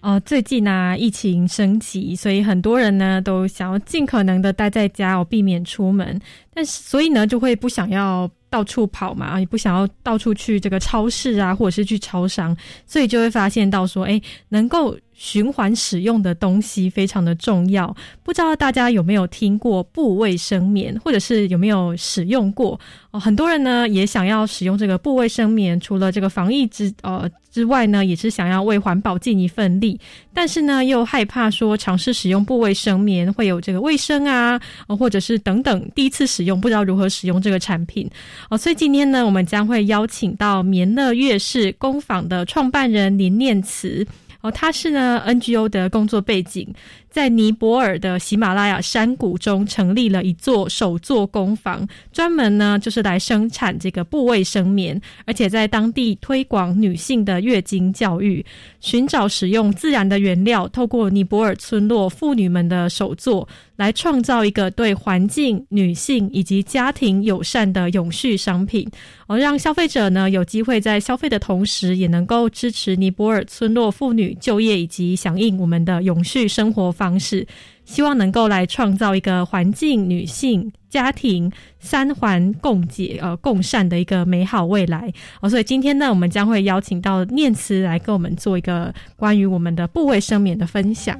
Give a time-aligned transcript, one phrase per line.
[0.00, 6.20] 呃，最近呢，疫情升级，所以很多人呢都想要尽可能的待在家，哦，避免出门。
[6.54, 14.96] 但是，所以呢，就会不想要到处跑嘛，也不想要到处去这个超市啊，或者是去超商，所以就会发现到说，哎，能够。
[15.20, 22.78] 循环使用的东西非常的重要，不知道大家有没有听过布卫生棉，或者是有没有使用过？
[23.10, 29.98] 哦，很多人呢也想要使用这个布卫生棉，除了这个防疫之呃之外呢，也是想要为环保尽一份力，
[30.32, 38.08] 但是呢又害怕说尝试使用布卫生棉会有这个卫生啊，或者是等等第一次使用不知道如何使用这个产品
[38.50, 44.06] 哦，所以今天呢我们将会邀请到棉乐乐视工坊的创办人林念慈。
[44.48, 46.66] 哦，他是呢 NGO 的工作背景。
[47.10, 58.44] 在尼泊尔的喜马拉雅山谷中成立了一座首座工坊，专门呢就是来生产这个布卫生棉，而且在当地推广女性的月经教育，
[58.80, 68.86] 寻找使用自然的原料，透过尼泊尔村落妇女们的手作，来创造一个对环境、女性以及家庭友善的永续商品，
[69.26, 76.92] 哦，让消费者呢有机会在消费的同时，也能够支持尼泊尔村落妇女就业以及响应我们的永续生活。
[76.92, 77.46] 方式，
[77.84, 85.48] 希望能够来创造一个环境、女性、家庭三环共解、呃共善的一个美好未来哦。
[85.48, 91.16] 所以今天呢，我们将会邀请到念慈来跟我们做一个关于我们的部位生免的分享。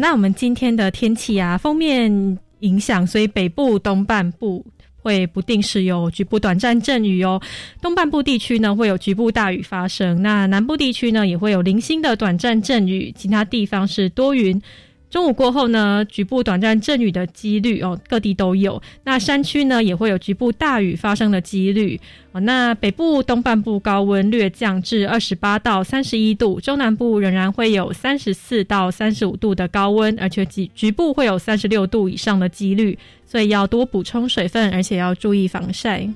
[0.00, 4.64] 那我们今天的天气啊，封面影响，所以北部东半部。
[5.02, 7.40] 会不定时有局部短暂阵雨哦，
[7.80, 14.60] 东半部地区呢会有局部大雨发生，那南部地区呢也会有零星的短暂阵雨，其他地方是多云。
[15.10, 18.80] 中午过后呢，局部短暂阵雨的几率哦，各地都有。
[19.04, 21.98] 那山区呢也会有局部大雨发生的几率
[22.32, 22.40] 哦。
[22.40, 32.98] 那北部东半部高温略降至二十八到三十一度，中南部仍然会有三十四到三十五度的高温，而且局局部会有三十六度以上的几率。
[33.24, 36.08] 所以要多补充水分，而且要注意防晒。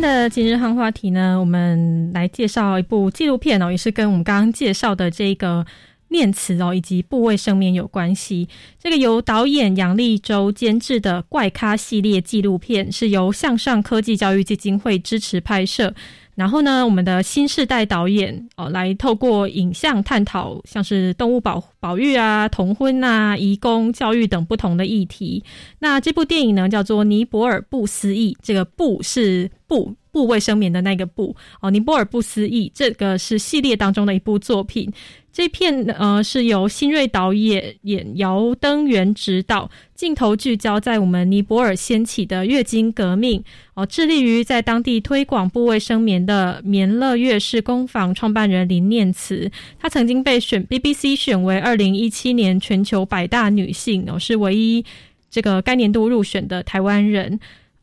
[0.00, 5.66] 天的今日汉话题呢，我们来介绍一部纪录片哦，也是跟我们刚刚介绍的这个
[6.08, 8.48] 念词哦以及部位生命有关系。
[8.78, 15.94] 这个由导演杨立洲监制的怪咖系列纪录片，是由向上科技教育基金会支持拍摄。
[16.34, 25.44] 然后呢，我们的新世代导演哦，来透过影像探讨像是动物保保育啊、童婚啊、移工教育等不同的议题。
[25.80, 34.92] 那这部电影呢，叫做《尼泊尔不思议》，这个“不”是不部卫生棉的那个“布”哦，尼泊尔不思议，这个是系列当中的一部作品。
[35.32, 43.42] 这片呃是由新锐导演演姚登元执导，镜头聚焦在我们尼泊尔掀起的月经革命
[43.74, 49.48] 哦，致力于在当地推广部卫生棉的棉乐乐视工坊创办人林念慈，
[49.78, 54.84] 她曾经被选 BBC 选为二零一七年全球百大女性哦，是唯一
[55.30, 57.38] 这个该年度入选的台湾人。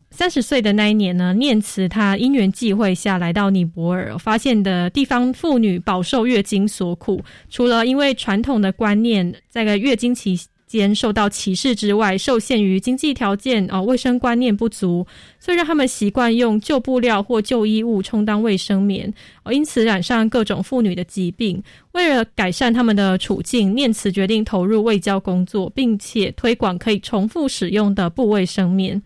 [0.10, 15.06] 三十岁的那一年呢，念慈他因缘际会下来到尼泊尔，发现的地方妇女饱受月经所苦，除了因为传统的观念，在个月经期间受到歧视之外，受限于经济条件哦，卫生观念不足，
[15.40, 19.14] 所以让他们习惯用旧布料或旧衣物充当卫生棉
[19.44, 21.62] 哦，因此染上各种妇女的疾病。
[21.92, 29.02] 为了改善他们的处境，念慈决定投入卫教工作，并且推广可以重复使用的布卫生棉。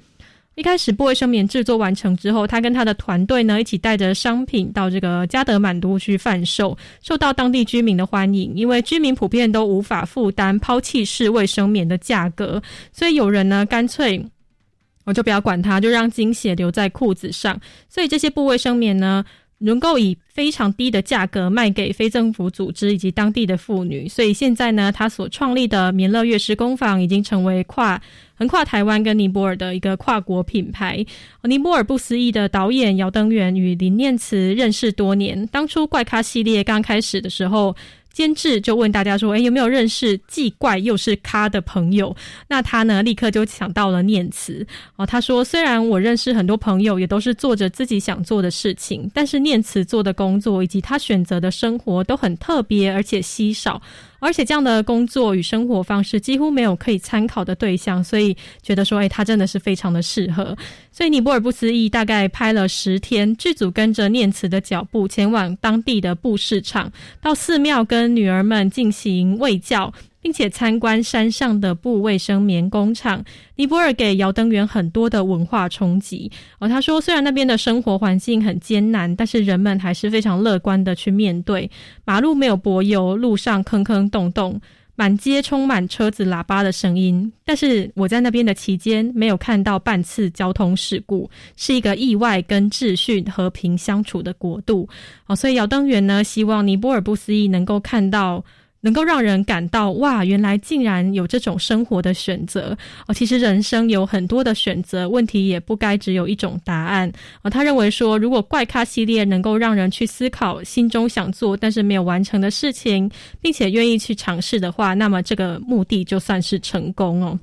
[0.55, 8.53] 一开始，布卫生棉制作完成之后，他跟他的团队呢一起带着商品到这个加德满都去贩售，受到当地居民的欢迎。
[8.53, 12.61] 因为居民普遍都无法负担抛弃式卫生棉的价格，
[12.91, 14.23] 所以有人呢干脆
[15.05, 17.59] 我就不要管它，就让精血留在裤子上。
[17.87, 19.23] 所以这些布卫生棉呢。
[19.61, 28.01] 能够以非常低的价格卖给非政府组织以及当地的妇女，所以现在呢，他所创立的棉乐乐施工坊已经成为跨
[28.35, 31.05] 横跨台湾跟尼泊尔的一个跨国品牌。
[31.43, 37.75] 尼泊尔不思议的导演姚登元与林念慈认识多年，当初怪咖系列刚开始的时候。
[38.11, 42.15] 监制就问大家说：“哎，有没有认识既怪又是咖的朋友？”
[42.49, 44.65] 那他呢，立刻就想到了念慈
[44.95, 45.05] 哦。
[45.05, 53.81] 他说：“虽然我认识很多朋友，也都是做着自己想做的事情，但是念慈做的工作以及他选择的生活都很特别，而且稀少。”
[54.21, 60.55] 而且这样的工作与生活方式几乎没有可以参考的对象，所以觉得说，哎，他真的是非常的适合。
[60.91, 69.91] 所以尼泊尔不思议大概拍了十天，剧组跟着念慈的脚步，前往当地的布市场，到寺庙跟女儿们进行喂教。
[70.21, 73.23] 并且参观山上的布卫生棉工厂，
[73.55, 76.31] 尼泊尔给姚登元很多的文化冲击。
[76.59, 81.69] 哦，他说，虽然那边的生活环境很艰难，但是人们还是非常乐观的去面对。
[82.05, 84.61] 马路没有柏油，路上坑坑洞洞，
[84.95, 87.31] 满街充满车子喇叭的声音。
[87.43, 91.27] 但是我在那边的期间，没有看到半次交通事故，
[91.57, 94.87] 是一个意外跟秩序和平相处的国度。
[95.25, 98.43] 哦，所以姚登元呢，希望尼泊尔不思议能够看到。
[98.81, 103.13] 能够让人感到哇，原来竟然有这种生活的选择哦！
[103.13, 107.11] 其实人生有很多的选择，问题也不该只有一种答案
[107.43, 107.49] 哦。
[107.49, 117.39] 他认为说，如果怪咖系列能够让人去思考心中想做但是没有完成的事情，并且愿意去尝试的话，那么这个目的就算是成功哦。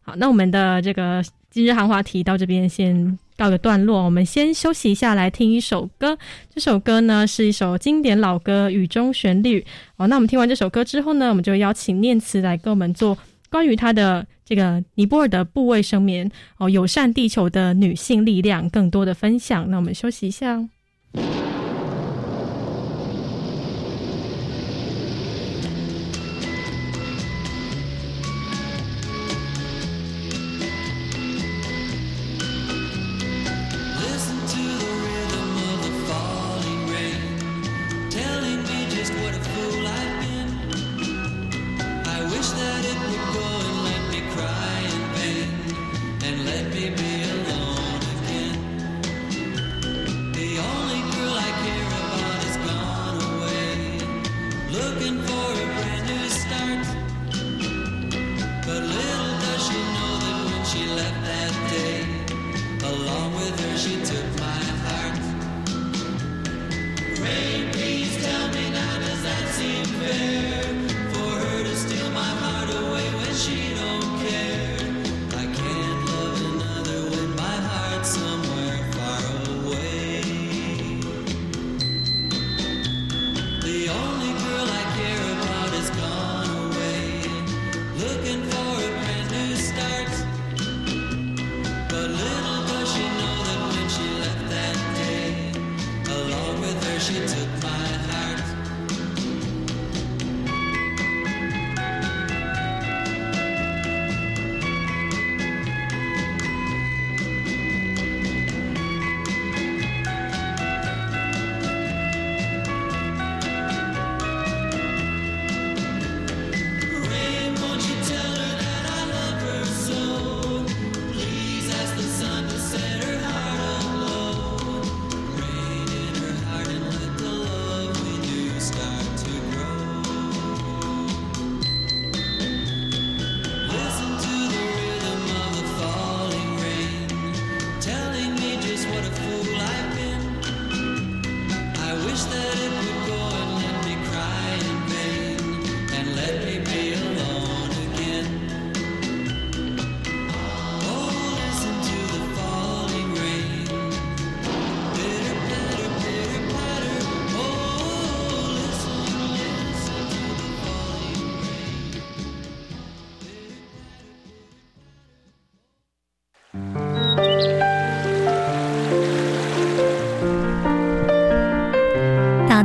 [0.00, 3.18] 好，那我们的这个今日行话题到这边先。
[3.38, 6.18] 告个段落，我们先休息一下，来听一首歌。
[6.52, 9.60] 这首歌呢是一首经典老歌《雨中旋律》。
[9.96, 13.16] 哦，那我们听完这首歌之后呢，我们就邀请念慈来跟我们做
[13.48, 19.70] 关于他的这个尼泊尔的部位生棉哦，友善地球的女性力量更多的分享。
[19.70, 20.68] 那我们休息一下。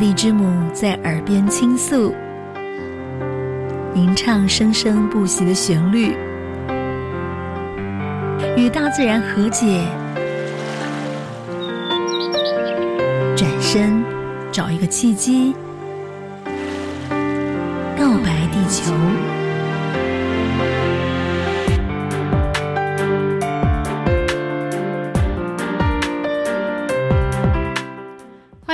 [0.04, 2.14] 大地之母在耳边倾诉，
[3.96, 6.14] 吟唱生生不息的旋律，
[8.58, 9.80] 与大自然和解，
[13.34, 14.04] 转身
[14.52, 15.56] 找一个契机，
[17.98, 18.92] 告白地球。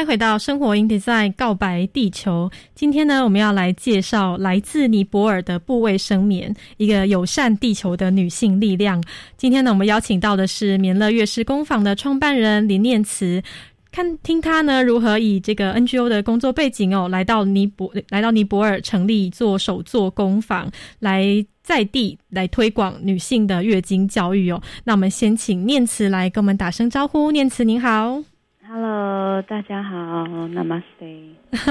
[0.09, 2.49] 回到生活 in design 告白地球。
[2.73, 9.03] 今天呢，我们要来介绍来自尼泊尔的部位生棉，一个友善地球的女性力量。
[9.37, 13.43] 今天呢，我们邀请到的是棉乐乐师工坊的创办人林念慈，
[13.91, 24.59] 看听他呢如何以这个 NGO 的工作背景哦，来到尼泊来到尼泊尔成立做首座工坊，来在地来推广女性的月经教育哦。
[24.85, 28.23] 那我们先请念慈来跟我们打声招呼，念慈您好。
[28.71, 30.83] Hello，大家好，Namaste。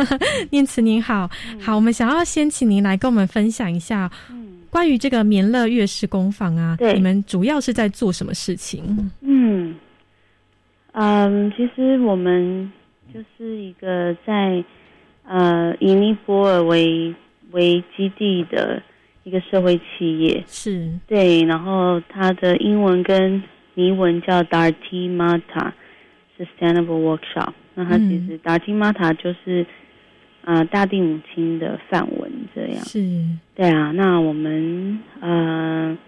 [0.50, 4.62] 念慈您好，好，我们想要先请您来跟我们分享一下嗯。
[4.68, 6.94] 关于这个棉乐乐师工坊啊，对。
[6.94, 9.12] 你们主要是在做什么事情？
[9.20, 9.76] 嗯
[10.90, 12.72] 嗯，其实我们
[13.14, 14.64] 就是一个在
[15.22, 17.14] 呃以尼泊尔为
[17.52, 18.82] 为基地的
[19.22, 23.40] 一个社会企业，是，对，然后它的英文跟
[23.74, 25.70] 尼文叫 Darti Mata
[26.38, 27.52] Sustainable Workshop。
[27.74, 29.66] 那它其实 Darti Mata 就是
[30.44, 32.84] 啊、呃大地母亲的范文这样。
[32.84, 33.00] 是，
[33.54, 35.98] 对啊，那我们呃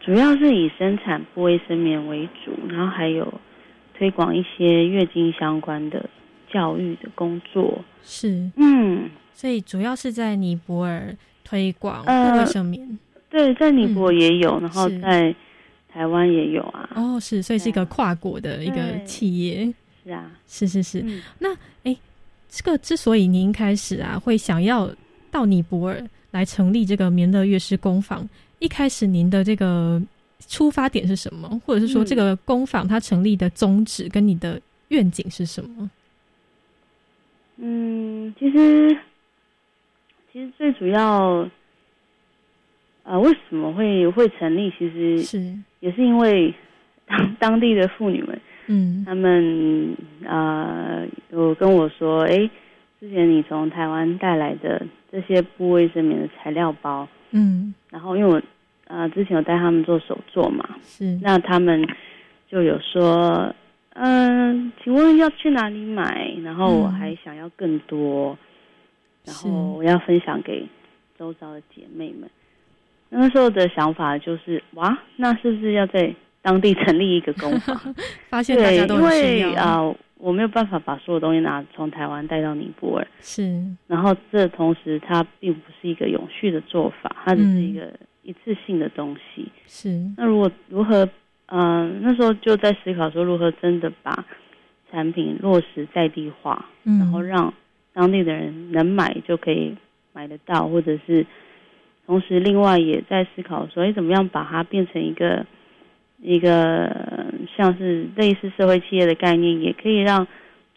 [0.00, 3.40] 主要是以生产部卫生棉为主，然后还有
[3.96, 6.08] 推广一些月经相关的
[6.52, 7.84] 教育的工作。
[8.02, 12.98] 是，嗯，所以主要是在尼泊尔推广呃部卫生棉。
[13.30, 15.34] 对，在尼泊尔也有，然后在
[15.94, 16.90] 台湾也有啊。
[16.96, 19.72] 哦，是，所以是一个跨国的一个企业。
[20.02, 21.00] 是啊，是是是，
[21.38, 21.96] 嗯
[22.48, 24.90] 这个之所以您开始啊会想要
[25.30, 30.02] 到尼泊尔来成立这个棉乐乐师工坊，一开始您的这个
[30.48, 31.60] 出发点是什么？
[31.64, 35.90] 或者是说嗯这个工坊它成立的宗旨跟你的愿景是什么？
[37.56, 38.96] 嗯，其实
[40.32, 41.48] 其实最主要，
[43.04, 44.70] 呃，为什么会会成立？
[44.78, 46.54] 其实是，也是因为
[47.06, 48.40] 当 当地的妇女们。
[48.66, 52.48] 嗯他们呃有跟我说，哎，
[52.98, 54.80] 之前你从台湾带来的
[55.12, 58.40] 这些布卫生棉的材料包，嗯，然后因为我
[58.86, 61.86] 呃之前有带他们做手作嘛，是，那他们
[62.48, 63.54] 就有说，
[63.92, 66.34] 嗯、请问要去哪里买？
[66.42, 68.38] 然后我嗯还想要更多，
[69.26, 70.66] 然后我要分享给
[71.18, 72.30] 周遭的姐妹们。
[73.14, 77.94] 那时候的想法就是，哇，那是不是要在当地成立一个工坊？
[78.28, 87.92] 发现大对，家都需要，为啊、呃我没有办法把所有东西拿从台湾带到尼泊尔，是，然后这同时它并不是一个永续的做法，它只是一个
[88.22, 89.52] 一次性的东西。
[89.66, 91.06] 是，那如果如何，
[91.46, 94.24] 嗯、那时候就在思考说如何真的把
[94.90, 97.52] 产品落实在地化，嗯，然后让
[97.92, 99.76] 当地的人能买就可以
[100.14, 101.26] 买得到，或者是
[102.06, 105.46] 同时另外也在思考说，哎，怎么样把它变成一个
[106.20, 110.26] 一个呃像是类似社会企业的概念，也可以让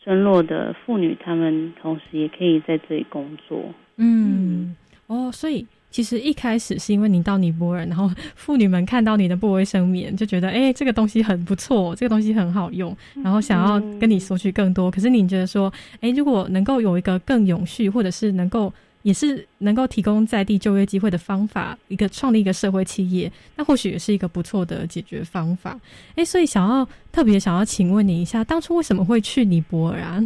[0.01, 3.61] 村落的妇女她们同时也可以在这里工作。
[3.97, 4.75] 嗯，
[5.07, 14.89] 哦，所以其实一开始是因为你到尼泊尔，然后妇女们看到你的布卫生棉，就觉得哎、诶这个东西很不错，这个东西很好用，然后想要跟你索取更多。
[14.91, 18.71] 可是你觉得说，哎、如果能够有一个更永续，或者是能够
[19.03, 25.79] 也是能够提供在地就业机会的方法，一个创立一个社会企业，那或许也是一个不错的解决方法。
[26.15, 30.21] 哎、所以想要特别想要请问你一下，当初为什么会去尼泊尔啊？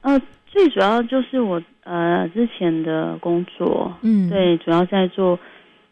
[0.00, 5.38] 呃，最主要就是我呃之前的工作，嗯，，对，主要在做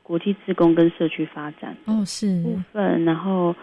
[0.02, 3.54] 国际自工跟社区发展哦，是，部分，然后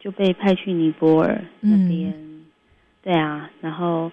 [0.00, 2.28] 就被派去尼泊尔那嗯边。
[3.02, 4.10] 对啊，然后，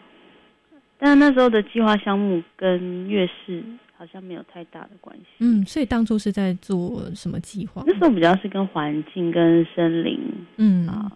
[1.00, 3.64] 但那时候的计划项目跟月事
[3.96, 5.26] 好像没有太大的关系。
[5.40, 7.82] 嗯，所以当初是在做什么计划？
[7.88, 10.20] 那时候比较是跟环境、跟森林
[10.58, 11.10] 嗯啊、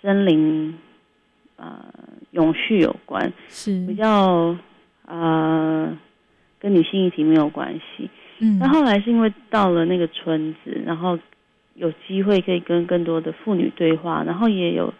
[0.00, 0.72] 森林
[1.56, 1.84] 呃
[2.30, 4.56] 永续有关，是比较
[5.06, 5.98] 呃
[6.60, 8.08] 跟女性议题没有关系。
[8.38, 11.18] 嗯，那后来是因为到了那个村子，然后
[11.74, 14.94] 有机会可以跟更多的妇女对话，然后也有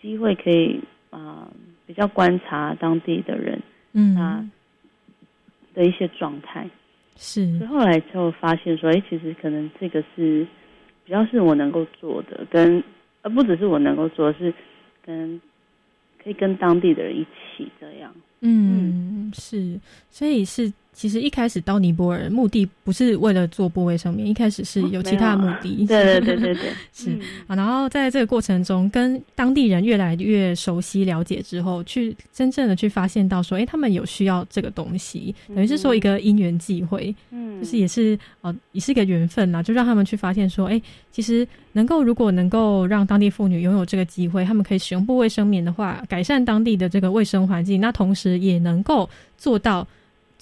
[0.00, 1.48] 机会可以啊、呃
[1.86, 3.60] 比较观察当地的人
[3.92, 4.44] 嗯啊
[5.74, 6.68] 的一些状态，
[7.16, 10.46] 是所以后来就发现说，哎，其实可能这个是
[11.04, 12.82] 比较是我能够做的，跟
[13.22, 14.52] 呃不只是我能够做，是
[15.04, 15.40] 跟
[16.22, 18.14] 可以跟当地的人一起这样。
[18.40, 20.72] 嗯，是，所以是。
[20.94, 25.84] 其实一开始到尼泊尔目的不是为了做部位上面，一开始是有其他的目的。
[25.84, 27.10] 对对对对对， 是
[27.48, 27.56] 啊。
[27.56, 49.84] 然后在这个过程中，跟当地人越来越熟悉了解之后，去真正的去发现到说，哎，他们有需要这个东西，等于是说一个因缘际会，嗯，就是也是哦，也是一个缘分啦，就让他们去发现说，哎，其实能够如果能够让当地妇女拥有这个机会，他们可以使用部位生棉的话，改善当地的这个卫生环境，那同时也能够做到。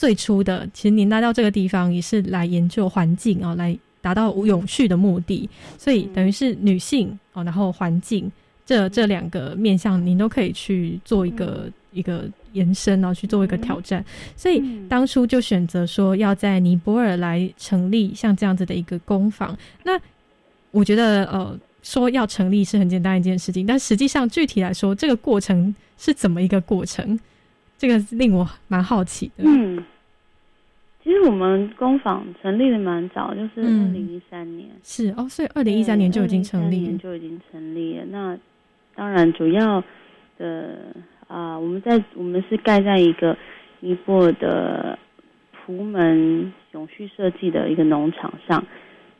[0.02, 5.49] 最初的，其实您来到这个地方也是来研究环境啊，来达到永续的目的。
[5.78, 8.28] 所以等于是女性哦，然后环境
[8.66, 14.04] 这这两个面向，您都可以去做一个一个延伸然后去做一个挑战。
[14.37, 19.56] 所以当初就选择说要在尼泊尔来成立像这样子的一个工坊。
[19.85, 19.97] 那
[20.73, 27.16] 我觉得呃，说要成立是很简单一件事情，但实际上具体来说，这个过程是怎么一个过程？
[27.78, 29.44] 这个令我蛮好奇的。
[29.47, 29.80] 嗯。
[31.04, 34.68] 其实我们工坊成立的蛮早，就是二零一三年。
[34.85, 38.04] 是哦，所以二零一三年就已经成立，就已经成立了。
[38.06, 38.38] 那
[38.94, 39.82] 当然，主要
[40.38, 40.94] 的
[41.26, 43.37] 啊，我们在我们是盖在一个
[43.80, 44.97] 尼泊尔的
[45.52, 48.64] 图门永续设计的一个农场上，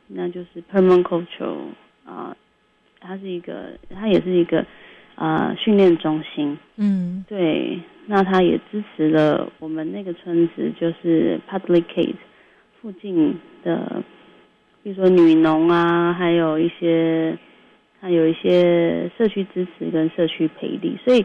[0.07, 1.57] 那就是 Permaculture
[2.05, 2.37] 啊，
[3.01, 4.65] 它是一个，它也是一个
[5.17, 6.57] 啊训练中心。
[6.77, 7.81] 嗯，对。
[8.07, 12.17] 那他也支持了我们那个村子，就是 Public Kate
[12.81, 14.03] 附近的，
[14.83, 17.39] 比如说女农啊，还有一些，
[18.01, 20.99] 还有一些社区支持跟社区培力。
[21.05, 21.25] 所以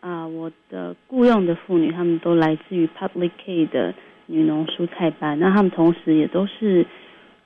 [0.00, 3.94] 啊，我的雇佣的妇女，她们都来自于 Public Kate 的
[4.26, 5.38] 女农蔬菜班。
[5.38, 6.86] 那她们同时也都是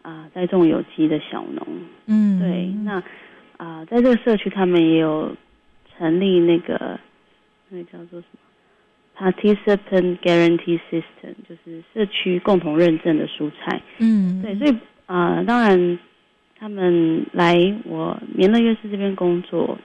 [0.03, 1.67] 啊，在种有机的小农。
[2.07, 2.67] 嗯，对。
[2.85, 3.03] 那
[3.57, 5.35] 啊，在这个社区，他们也有
[5.97, 6.99] 成立那个
[7.71, 8.41] 那个叫做什么
[9.17, 15.99] ？Participant Guarantee System 就是社区共同认证的蔬菜，嗯，对，所以啊，当然
[16.59, 19.79] 他们来我棉乐乐市这边工作，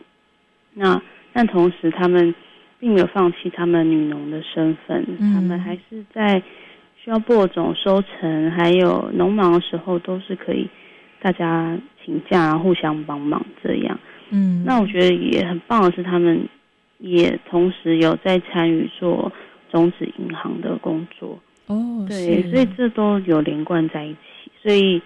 [0.74, 1.00] 那
[1.32, 2.34] 但同时他们
[2.80, 6.42] 并没有放弃他们女农的身份，他们还是在
[6.98, 10.68] 需要播种、收成还有农忙的时候，都是可以
[11.22, 14.00] 大家请假互相帮忙这样，
[14.32, 16.50] 嗯，那我觉得也很棒的是他们。
[17.00, 19.32] 也同时有在参与做
[19.72, 24.52] 种子银行的工作哦，对，所以这都有连贯在一起。
[24.62, 25.02] 所以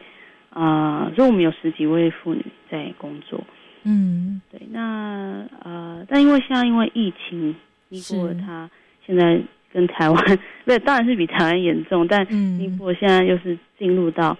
[0.49, 3.41] 啊，所以我们有十几位妇女在工作。
[3.83, 4.59] 嗯，对。
[4.71, 7.55] 那呃，但因为现在因为疫情，
[7.89, 8.69] 尼泊尔它
[9.05, 12.25] 现在跟台湾， 对，当然是比台湾严重，但
[12.59, 14.37] 尼泊尔现在又是进入到。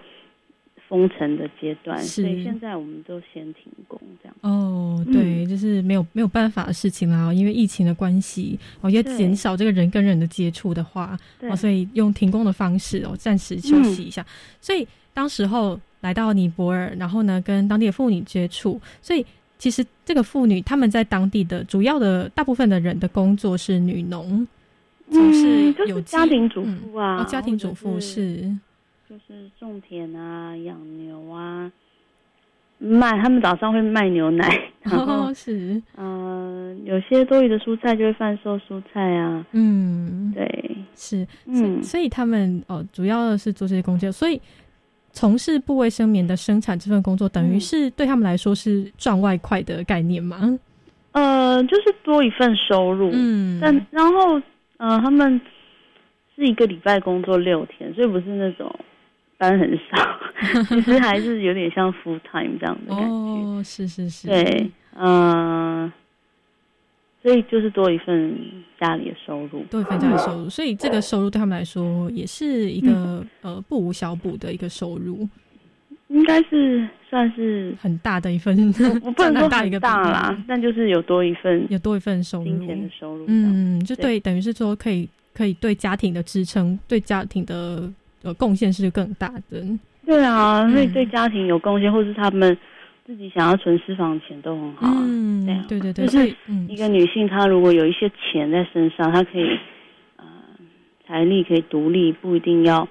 [0.88, 4.36] 封城的阶段，所以现在我们都先停工这样。
[4.42, 14.24] 哦，对，就是没有没有办法的事情啦，因为疫情的关系，哦，要减少这个人跟人的接触的话，哦，所以用停工的方式哦，暂时休息一下。
[14.60, 19.24] 所以当时候来到尼泊尔，然后呢，跟当地的妇女接触，所以
[19.58, 24.46] 其实这个妇女他们在当地的主要的大部分的人的工作是女农，
[25.10, 28.54] 就是有家庭主妇啊，家庭主妇是。
[29.08, 31.70] 就是种田啊，养牛啊，
[32.78, 34.48] 卖他们早上会卖牛奶，
[34.82, 35.80] 然 后是。
[35.96, 44.40] 嗯，有些多余的蔬菜就会贩售蔬菜啊，嗯，对，是，嗯，所以他们哦，主要的是做这些工作，所以
[45.12, 50.58] 从事部卫生棉的生产这份工作，等于是对他们来说是赚外快的概念吗？
[51.12, 54.40] 呃，就是多一份收入，嗯，但然后
[54.78, 55.40] 呃，他们
[56.34, 58.74] 是一个礼拜工作六天，所以不是那种。
[59.38, 60.20] 班很少，
[60.74, 63.08] 其实还是有点像 full time 这样的感觉。
[63.08, 64.28] 哦，是是是。
[64.28, 65.92] 对，嗯，
[67.22, 68.38] 所以就是多一份
[68.80, 75.28] 家里的收入，多一份家里收入，所以这个收入对他们来说也是一个呃不无小补的一个收入。
[76.08, 78.56] 应该是算是很大的一份，
[79.02, 83.24] 我不能说 大一个大啦，但就是有多一份，有多一份收入，金钱的收入。
[83.26, 87.90] 嗯，就对，等于是说可以可以对家庭的支撑，对家庭的。
[88.24, 89.62] 呃，贡献是更大的。
[90.06, 92.56] 对啊，所以对家庭有贡献，或是他们
[93.06, 94.86] 自己想要存私房钱都很好。
[95.00, 96.34] 嗯，对对对，就是
[96.68, 99.46] 一个女性，她如果有一些钱在身上，她可以
[100.16, 100.24] 呃
[101.06, 102.88] 财力可以独立，不一定要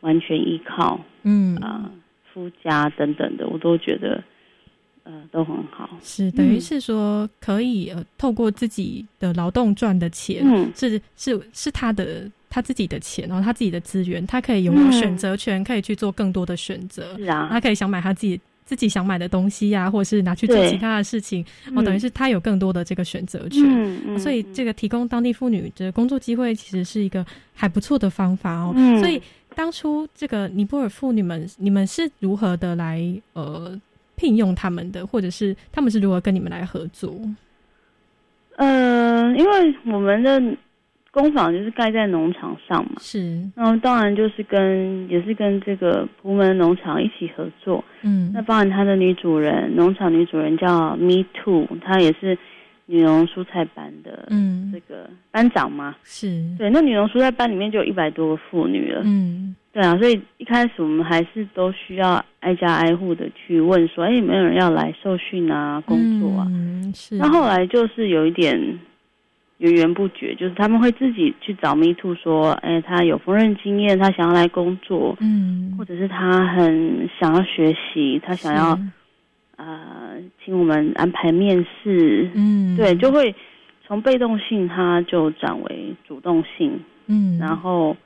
[0.00, 1.90] 完全依靠嗯啊
[2.32, 4.22] 夫家等等的，我都觉得
[5.04, 5.90] 呃都很好。
[6.00, 12.28] 是等于是说可以呃透过自己的劳动赚的钱，嗯是是是他的。
[12.56, 17.14] 他自己的钱，然后他自己的资源，他可以拥有选择权，可以去做更多的选择。
[17.18, 23.62] 是啊，他可以想买他自己自己想买的东西呀，或者是拿去做其他的事情，哦，等于是他有更多的这个选择权。
[23.66, 28.72] 嗯所以这个提供当地妇女的工作机会，其实是一个还不错的方法哦。
[28.74, 28.98] 嗯。
[29.00, 29.20] 所以
[29.54, 33.78] 当初这个尼泊尔妇女们，你们是如何的来呃
[34.16, 37.14] 聘用他们的，或者是他们是如何跟你们来合作？
[38.56, 40.56] 呃，因为我们的。
[41.16, 52.36] 工坊就是盖在农场上嘛，是，然后当然就是跟也是跟这个普门农场一起合作，嗯，那当然他的女主人，农场女主人叫 Me Too，她也是
[52.84, 56.28] 女农蔬菜班的，嗯，这个班长嘛，是。
[56.58, 68.78] 对，那女农蔬菜班里面就有一百多个妇女了，嗯，对啊，所以一开始我们还是都需要挨家挨户的去问说，哎，有没有人要来受训啊，工作啊，嗯是，那后来就是有一点。
[69.58, 78.78] 源源不绝，就是他们会自己去找 Me Too 说，哎，他有缝纫经验，他想要来工作，嗯，或者是他很想要学习，他想要，
[79.56, 83.34] 呃，请我们安排面试，嗯，对，就会
[83.86, 87.96] 从被动性他就转为主动性，嗯，然后，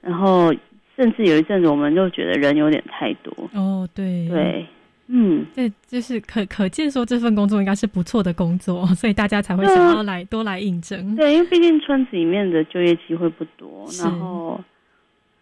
[0.00, 0.50] 然后
[0.96, 4.66] 甚至有一阵子我们就觉得人有点太多，哦，对，对。
[5.12, 11.16] 嗯，这就是可可见说这份工作应该是不错的工作，所以大家才会想要来多来应征。
[11.16, 14.60] 对，因为毕竟村子里面的就业机会不多，然后，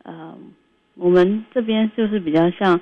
[0.04, 0.34] 呃，
[0.94, 2.80] 我们这边就是比较像，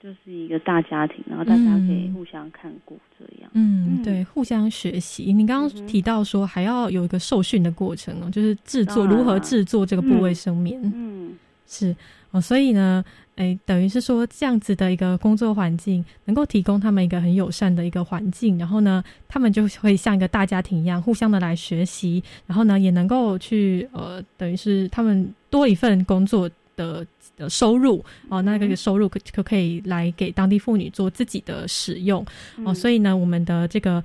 [0.00, 3.50] 就是一个大家庭，然后大家可以互相看顾这样。
[3.54, 5.32] 嗯，对，互相学习。
[5.32, 10.80] 你刚刚提到说还要有一个受训的过程哦，就是制作如何制作这个部位生棉。
[10.94, 11.96] 嗯，是
[12.30, 13.04] 哦，所以呢。
[13.36, 32.24] 哎，等于是说这样子的一个工作环境，能够提供他们一个很友善的一个环境，然后呢，他们就会像一个大家庭一样，互相的来学习，然后呢，也能够去呃，等于是他们多一份工作的的收入哦，那个收入可可可以来给当地妇女做自己的使用
[32.64, 34.02] 哦，所以呢，我们的这个。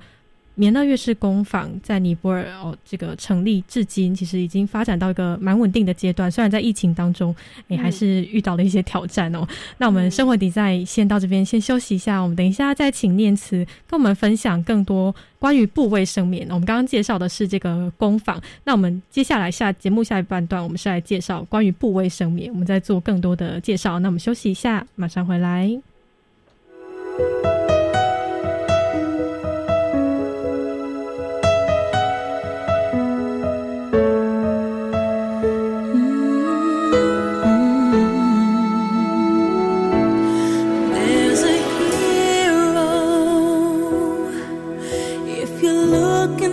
[0.54, 6.30] 棉乐乐士工坊在尼泊尔哦，这个成立至今，其实已经发展到一个蛮稳定的阶段。
[6.30, 7.34] 虽然在疫情当中，
[7.68, 9.48] 也还是遇到了一些挑战哦。
[9.78, 12.20] 那我们生活底在先到这边，先休息一下。
[12.20, 16.46] 我们等一下再请念慈跟我们分享更多关于部位生棉。
[16.50, 22.52] 我们刚刚介绍的是这个工坊，那我们接下来下节目下一半段，我们是来介绍关于部位生棉。
[22.52, 23.98] 我们再做更多的介绍。
[24.00, 25.80] 那我们休息一下，马上回来。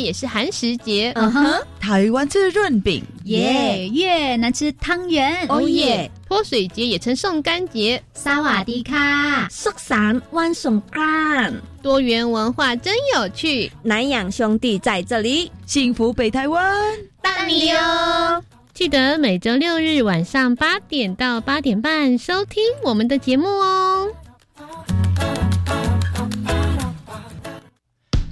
[0.00, 1.12] 也是寒食节。
[1.16, 3.88] 嗯哼，台湾吃润饼，耶！
[3.92, 6.10] 越南吃汤圆，哦耶！
[6.26, 8.02] 泼水节也称送干节。
[8.14, 13.70] 萨瓦迪卡，寿山万送干，多元文化真有趣。
[13.82, 16.74] 南洋兄弟在这里，幸福北台湾，
[17.20, 18.42] 大你哦！
[18.72, 24.08] 记得每周六日晚上八点到八点半收听我们的节目哦。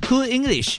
[0.03, 0.79] Cool English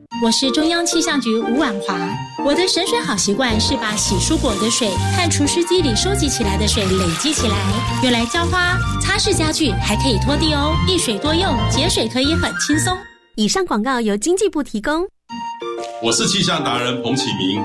[0.19, 1.97] 我是中央气象局吴婉华。
[2.45, 7.55] 我的省水好习惯是把洗蔬果的水和除湿机里收集起来的水累积起来，
[8.03, 12.95] 用来浇花、擦拭家具，还可以拖地哦，一水多用，节水可以很轻松。
[13.35, 15.07] 以上广告由经济部提供。
[16.03, 17.63] 我是气象达人彭启明。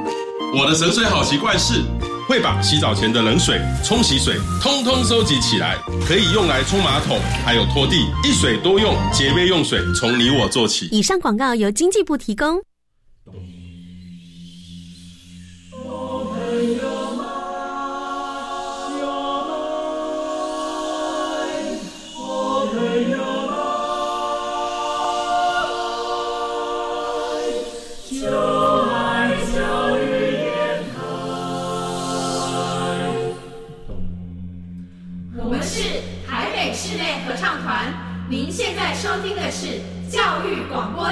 [0.57, 1.83] 我的省水好习惯是
[2.29, 10.89] 会把洗澡前的冷水、冲洗水通通收集起来，可以用来冲马桶，还有拖地，一水多用，节约用水，从你我做起。
[10.91, 12.61] 以上广告由经济部提供。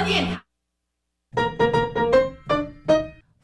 [0.04, 0.40] 电台。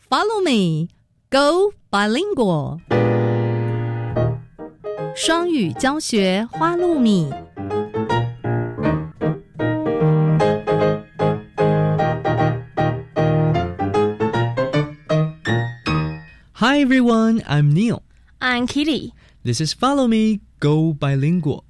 [0.09, 0.89] Follow me,
[1.31, 2.81] go bilingual。
[5.15, 7.31] 双语教学花露米。
[16.59, 18.03] Hi everyone, I'm Neil.
[18.41, 19.13] I'm Kitty.
[19.45, 21.65] This is Follow Me, Go Bilingual.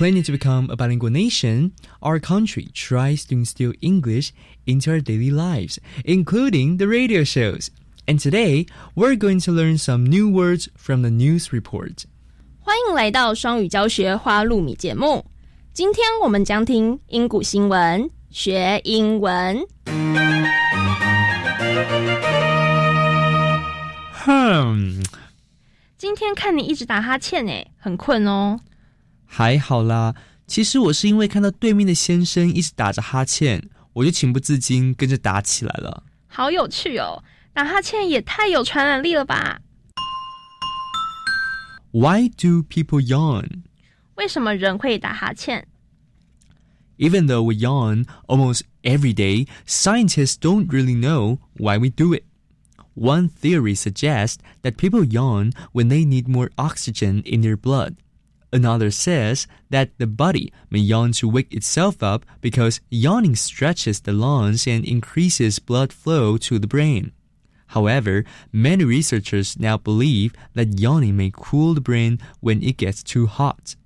[0.00, 4.32] Planning to become a bilingual nation, our country tries to instill English
[4.66, 7.70] into our daily lives, including the radio shows.
[8.06, 12.04] And today, we're going to learn some new words from the news report.
[12.60, 15.24] 欢迎来到双语教学花露米节目。
[15.72, 19.64] 今天我们将听英古新闻，学英文。
[24.12, 25.02] 哼，
[25.96, 28.60] 今天看你一直打哈欠，诶，很困哦。
[29.30, 30.14] 还好啦，
[30.46, 36.04] 其实我是因为看到对面的先生一直打着哈欠，我就情不自禁跟着打起来了。
[36.26, 39.60] 好有趣哦，打哈欠也太有传染力了吧
[41.92, 43.62] Why do people yawn?
[44.16, 45.66] 为什么人会打哈欠
[46.98, 52.22] Even though we yawn almost every day, scientists don't really know why we do it.
[52.94, 57.96] One theory suggests that people yawn when they need more oxygen in their blood.
[58.53, 64.11] Another says that the body may yawn to wake itself up because yawning stretches the
[64.11, 67.13] lungs and increases blood flow to the brain.
[67.67, 73.27] However, many researchers now believe that yawning may cool the brain when it gets too
[73.27, 73.77] hot.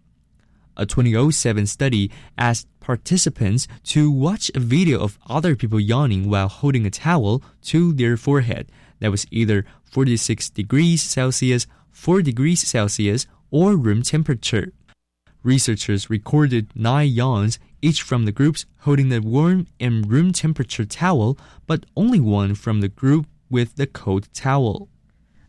[0.76, 6.88] A 2007 study asked participants to watch a video of other people yawning while holding
[6.88, 13.78] a towel to their forehead that was either 46 degrees Celsius, 4 degrees Celsius, or
[13.78, 14.74] room temperature.
[15.42, 21.38] Researchers recorded nine yawns, each from the groups holding the warm and room temperature towel,
[21.66, 24.90] but only one from the group with the cold towel.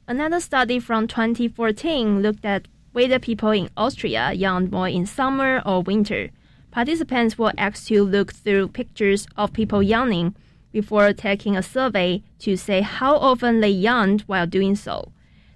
[0.06, 5.82] Another study from 2014 looked at whether people in Austria yawned more in summer or
[5.82, 6.30] winter.
[6.70, 10.36] Participants were asked to look through pictures of people yawning
[10.70, 15.10] before taking a survey to say how often they yawned while doing so.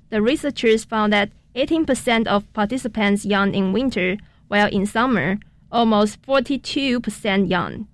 [0.08, 5.38] The researchers found that 18% of participants yawned in winter, while in summer,
[5.70, 7.86] almost 42% yawned.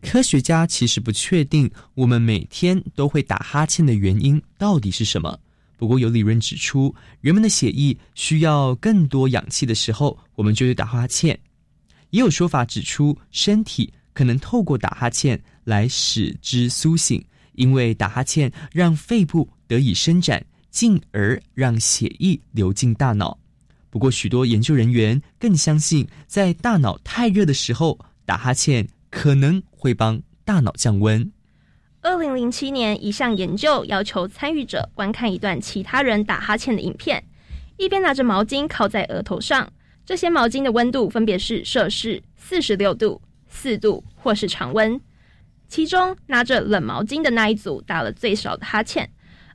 [0.00, 5.38] 科学家其实不确定我们每天都会打哈欠的原因到底是什么。
[5.76, 11.38] 不过有理论指出，人们的血液需要更多氧气的时候，我们就会打哈欠。
[12.10, 23.38] 也有说法指出，身体可能透过打哈欠来使之苏醒，因为打哈欠让肺部得以伸展，进而让血液流进大脑。
[23.90, 31.32] 不过，许多研究人员更相信，在大脑太热的时候打哈欠可能会帮大脑降温。
[32.02, 37.22] 二零零七年，一项研究要求参与者观看一段其他人打哈欠的影片，
[37.76, 39.68] 一边拿着毛巾靠在额头上。
[40.04, 44.98] 这些毛巾的温度分别是摄氏四十六度、四度或是常温。
[45.66, 49.10] 其中拿着冷毛巾的那一组打了最少的哈欠。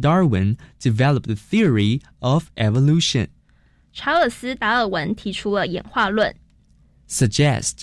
[0.00, 3.28] Darwin developed the theory of evolution.
[3.92, 6.34] 查尔斯·达尔文提出了演化论。
[7.08, 7.82] Suggest.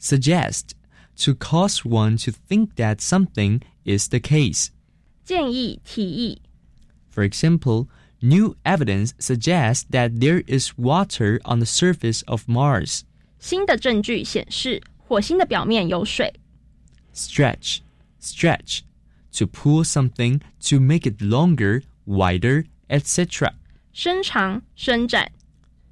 [0.00, 0.72] Suggest.
[1.16, 4.68] To cause one to think that something is the case.
[5.24, 6.42] 建议、提议。
[7.10, 7.86] For example,
[8.20, 13.02] new evidence suggests that there is water on the surface of Mars.
[13.38, 16.34] 新的证据显示，火星的表面有水。
[17.14, 17.78] Stretch.
[18.20, 18.80] Stretch.
[19.38, 23.52] To pull something to make it longer, wider, etc.
[23.92, 25.32] 伸长、伸展。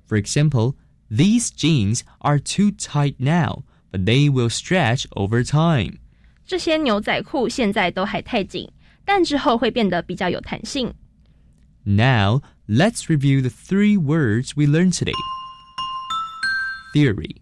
[0.06, 0.76] For example,
[1.10, 5.98] these jeans are too tight now, but they will stretch over time.
[6.46, 8.70] 这些牛仔裤现在都还太紧，
[9.04, 10.94] 但之后会变得比较有弹性。
[11.84, 15.14] Now, let's review the three words we learned today.
[16.94, 17.36] Theory.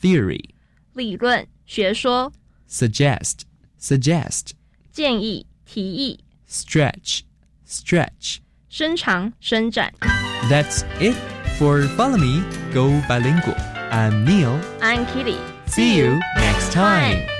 [0.00, 0.50] Theory.
[0.94, 2.32] 理论学说、
[2.68, 3.42] Suggest.
[3.78, 4.52] Suggest.
[4.96, 7.20] 建议、提议、 Stretch.
[7.66, 8.38] Stretch.
[8.68, 9.92] 伸长、伸展。
[10.50, 11.14] That's it
[11.58, 13.56] for Follow Me, Go Bilingual.
[13.90, 14.58] I'm Neil.
[14.80, 15.36] I'm Kitty.
[15.66, 17.35] See you next time.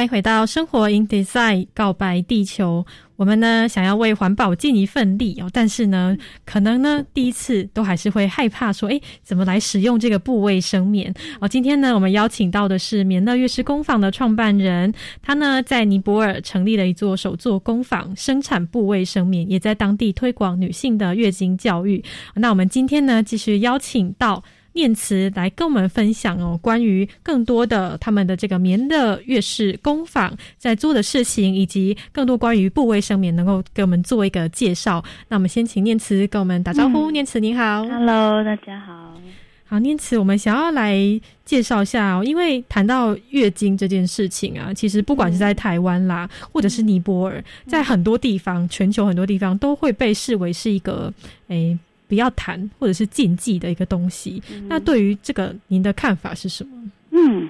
[0.00, 2.86] 欢迎回到生活 in design 告白地球。
[3.16, 11.46] 我们呢想要为环保尽一份力哦，但是呢，可能呢第一次都还是会害怕说，诶，怎么来使用这个布卫生棉哦？
[11.46, 22.02] 今天呢，我们邀请到的是棉乐乐师工坊的创办人，他呢在尼泊尔成立了一座手作工坊，生产布卫生棉，也在当地推广女性的月经教育。
[22.36, 24.42] 那我们今天呢，继续邀请到。
[24.72, 35.02] 念慈来跟我们分享哦，关于更多的他们的这个棉的月事工坊在做的事情，以及更多关于布卫生棉能够给我们做一个介绍。
[35.28, 37.10] 那我们先请念慈跟我们打招呼。
[37.10, 39.20] 嗯念慈你好，Hello，大家好。
[39.66, 40.98] 好，念慈，我们想要来
[41.44, 51.12] 介绍一下哦，因为谈到月经这件事情啊，其实不管是在台湾啦，或者是尼泊尔，在很多地方，全球很多地方都会被视为是一个
[51.48, 51.78] 诶。
[52.10, 54.42] 不要谈或者是禁忌的一个东西。
[54.50, 56.90] 嗯那对于这个，您的看法是什么？
[57.12, 57.48] 嗯，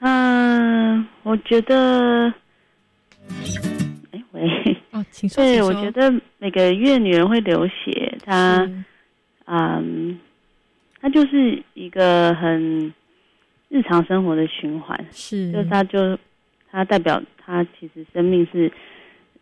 [0.00, 2.26] 嗯、呃，我觉得，
[4.10, 5.44] 哎喂，哦，请说。
[5.44, 8.68] 对，我觉得每个月女人会流血，她，
[9.46, 10.18] 嗯，
[11.00, 12.92] 她就是一个很
[13.68, 16.18] 日常生活的循环，是，就是她就
[16.72, 18.72] 她代表她其实生命是。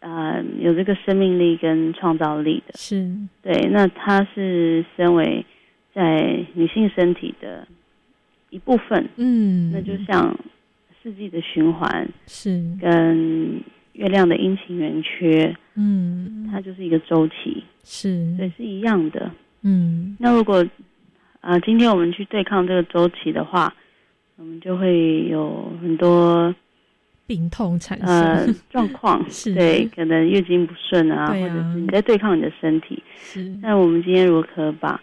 [0.04, 3.08] 呃，有这个生命力跟创造力的，是。
[3.40, 3.68] 对。
[3.70, 5.46] 那它是身为
[5.94, 7.68] 在女性身体的
[8.50, 10.36] 一部分，嗯，那就像
[11.00, 12.60] 四季的循环是。
[12.80, 13.62] 跟
[13.92, 18.34] 月亮的阴晴圆缺，嗯，它就是一个周期，是。
[18.36, 19.30] 对，是一样的，
[19.62, 20.16] 嗯。
[20.18, 20.66] 那如果
[21.40, 23.72] 啊、呃，今天我们去对抗这个周期的话，
[24.34, 26.52] 我们就会有很多。
[27.26, 33.02] 病痛产生呃状况 是对，可能月经不顺啊，啊或者是你在对抗你的身体。
[33.16, 35.00] 是，那我们今天如何把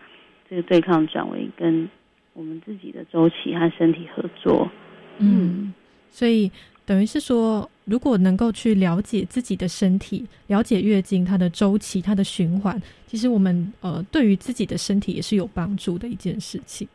[0.50, 1.89] 这个对抗转为跟
[2.34, 4.70] 我们自己的周期和身体合作？
[5.18, 5.74] 嗯，
[6.10, 6.52] 所以
[6.86, 16.88] 等于是说，如果能够去了解自己的身体，了解月经它的周期、它的循环，其实我们呃对于自己的身体也是有帮助的一件事情。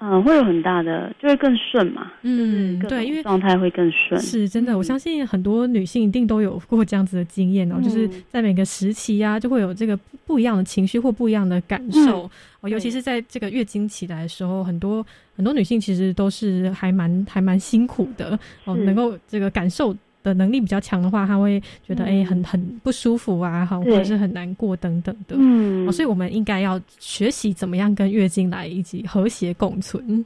[0.00, 2.10] 嗯，会有很大的，就会更顺嘛。
[2.22, 4.20] 嗯，对，因为状态会更顺。
[4.20, 12.22] 是真的，我相信很多女性一定都有过这样子的经验哦，嗯、就是在每个时期啊，就会有这个不一样的情绪或不一样的感受。
[12.22, 12.30] 嗯、
[12.60, 19.92] 哦，尤其是在这个月经期来的时候，很多很多女性其实都是还蛮还蛮辛苦的哦，能够这个感受
[20.22, 25.36] 的能力比较强的话，他会觉得哎、嗯很很不舒服啊，哈，或者是很难过等等的。
[25.38, 30.24] 嗯哦，所以我们应该要学习怎么样跟月经来以及和谐共存。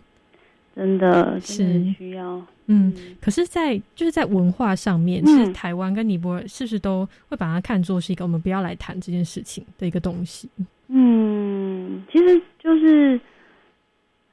[0.74, 2.42] 真的是需要。
[2.66, 2.90] 嗯，
[3.20, 10.48] 可是在，就是在文化上面，嗯是台湾跟尼泊尔是不是都会把它看作是一个我们不要来谈这件事情的一个东西？
[10.88, 13.20] 嗯，其实就是，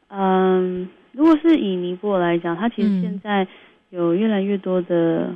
[0.08, 3.46] 嗯，如果是以尼泊尔来讲，它其实嗯现在
[3.90, 5.36] 有越来越多的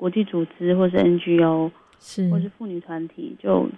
[0.00, 3.68] 国际组织或是 NGO，是或是妇女团体，就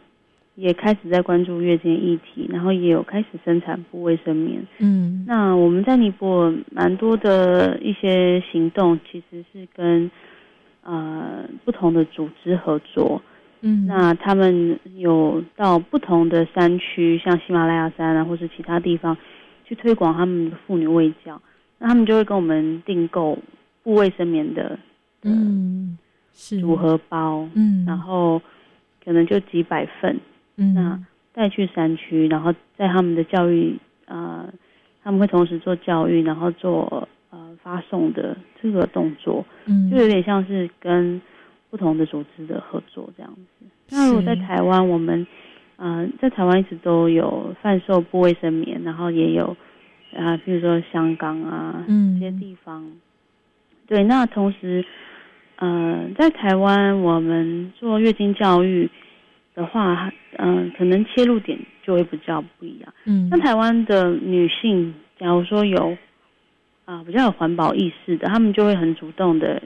[0.55, 4.65] 也开始在关注月经议题，然后也有开始生产布卫生棉。
[4.79, 10.09] 嗯那我们在尼泊尔蛮多的一些行动，其实是跟
[10.85, 13.21] 呃不同的组织合作。
[13.63, 19.17] 嗯，那他们有到不同的山区，像喜马拉雅山啊，或是其他地方，
[19.65, 21.43] 去推广他们的妇女卫教。
[21.79, 23.37] 那他们就会跟我们订购
[23.83, 24.79] 布卫生棉的
[25.25, 25.99] 嗯
[26.33, 26.61] 是。
[26.61, 28.41] 组合包，嗯，然后
[29.05, 30.19] 可能就几百份，
[30.57, 30.75] 嗯。
[30.75, 30.99] 那
[31.35, 34.47] 带去山区，然后在他们的教育，呃，
[35.03, 39.91] 他们会同时做教育，然后做呃发送的这个动作，嗯。
[39.91, 41.21] 就有点像是跟
[41.71, 43.67] 不同的组织的合作这样子。
[43.89, 45.27] 那如果在台湾，我们
[45.77, 49.57] 呃在台湾一直都有贩售不卫生棉，然后也有
[50.15, 52.21] 啊、比如说香港啊、嗯。
[52.21, 52.93] 这些地方，
[53.87, 54.85] 对，那同时
[55.63, 58.91] 呃在台湾我们做月经教育
[59.55, 62.93] 的话，嗯、可能切入点就会比较不一样。
[63.05, 65.97] 嗯像台湾的女性，假如说有
[66.85, 69.63] 啊、比较有环保意识的，她们就会很主动的，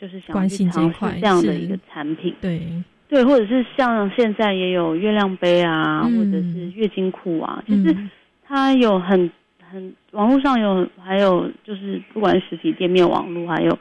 [0.00, 2.34] 就是想要去尝试这样的一个产品。
[2.40, 2.62] 对，
[3.06, 8.10] 对，或者是像现在也有月亮杯啊，嗯或者是月经裤啊，就是嗯
[8.46, 9.30] 它有很
[9.70, 13.78] 很网络上有，还有就是不管是实体店面、网络，还有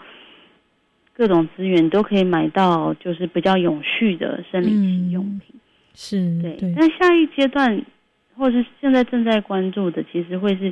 [1.18, 5.56] 各种资源，都可以买到，就是比较永续的生理期用品。
[5.96, 7.84] 是对，对，但下一阶段，
[8.36, 10.72] 或者是现在正在关注的，其实会是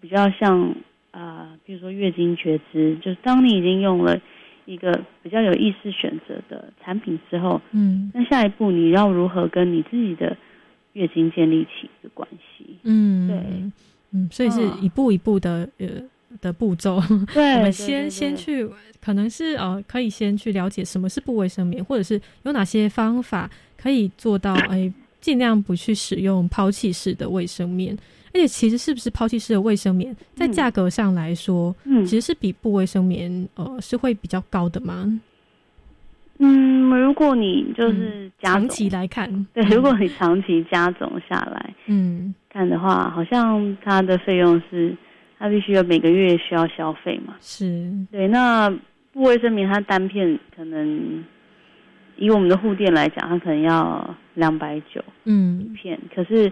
[0.00, 0.74] 比较像
[1.12, 4.20] 啊、比如说月经觉知，就是当你已经用了
[4.66, 10.36] 一个比较有意识选择的产品之后，嗯那下一步你要如何跟你自己的
[10.94, 12.78] 月经建立起一个关系？
[12.82, 13.36] 嗯对，
[14.12, 15.86] 嗯，所以是嗯一步一步的呃
[16.40, 17.00] 的步骤。
[17.32, 18.68] 对对我们先先去，
[19.00, 23.50] 可能是呃，可以先去了解什么是布卫生棉，或者是有哪些方法
[23.80, 27.96] 可以做到， 哎，尽量不去使用抛弃式的卫生棉。
[28.34, 35.18] 而且，其实是不是抛弃式的卫生棉，在嗯价格上来说，嗯其实是比布卫生棉呃是会比较高的吗？
[36.40, 44.94] 嗯，如果你就是长期来看， 对，如果你长期加总下来嗯看的话，好像它的费用是
[45.38, 47.36] 它必须要每个月需要消费嘛。
[47.40, 47.90] 是。
[48.10, 48.68] 对，那
[49.12, 51.24] 布卫生棉它单片可能
[52.16, 55.60] 以我们的护垫来讲，它可能要两百九嗯。
[55.60, 56.50] 一片，可是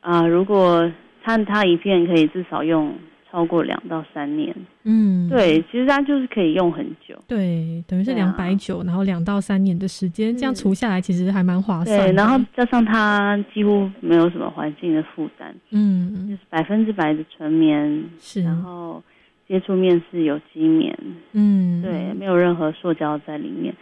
[0.00, 0.90] 啊、如果
[1.22, 2.94] 它它一片可以至少用
[3.30, 4.52] 超过两到三年，
[4.82, 7.16] 嗯，对，其实它就是可以用很久。
[7.28, 12.06] 对，等于是两百九，然后两到三年的时间，这样除下来其实还蛮划算的。
[12.06, 19.00] 对，然后加上它几乎没有什么环境的负担，嗯，就是百分之百的纯棉，是，然后
[19.46, 20.98] 接触面是有机棉，
[21.32, 23.72] 嗯，对，没有任何塑胶在里面，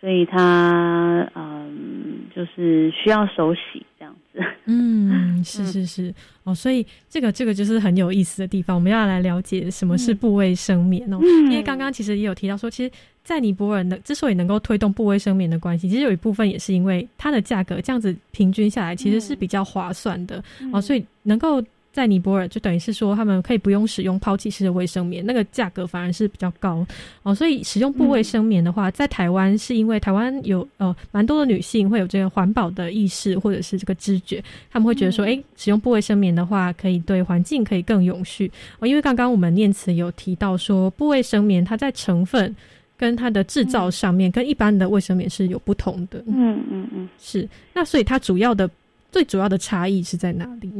[0.00, 4.38] 所以它嗯就是需要手洗这样子。
[4.66, 11.18] 嗯，是 是是，哦，所以这个这个就是很有意思的地方，我们要来了解什么是部位生棉哦。
[11.20, 12.90] 嗯因为刚刚其实也有提到说，其实，
[13.24, 20.42] 在尼泊尔呢，之所以能够推动部位生棉的关系，其实有一部分也是因为它的价格这样子平均下来，其实是比较划算的、
[20.72, 21.62] 哦，所以能够。
[21.92, 26.86] 在尼泊尔，就等于是说，他们可以不用使用抛弃式的卫生棉，那个价格反而是比较高
[27.24, 27.34] 哦。
[27.34, 38.86] 所以使用布卫生棉的话，在台湾是因为台湾有呃蛮多的女性会有这个环保的意识或者是这个知觉，他们会觉得说，哎、使用布卫生棉的话，可以对环境可以更永续哦。
[38.86, 42.54] 因为刚刚我们念词有提到说，布卫生棉它在成分
[42.96, 46.22] 跟它的制造上面，跟一般的卫生棉是有不同的。
[46.28, 47.48] 嗯嗯嗯，是。
[47.74, 48.70] 那所以它主要的
[49.10, 50.70] 最主要的差异是在哪里？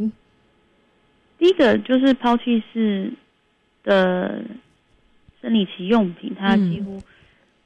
[1.38, 3.12] 第一个就是抛弃式
[3.84, 4.42] 的
[5.40, 7.00] 生理期用品，它嗯几乎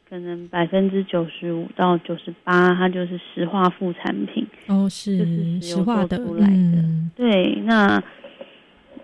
[0.09, 4.47] 可能百分之九十五到九十八，它就是石化副产品。
[4.67, 8.03] 哦，是就是石化出来的嗯对，那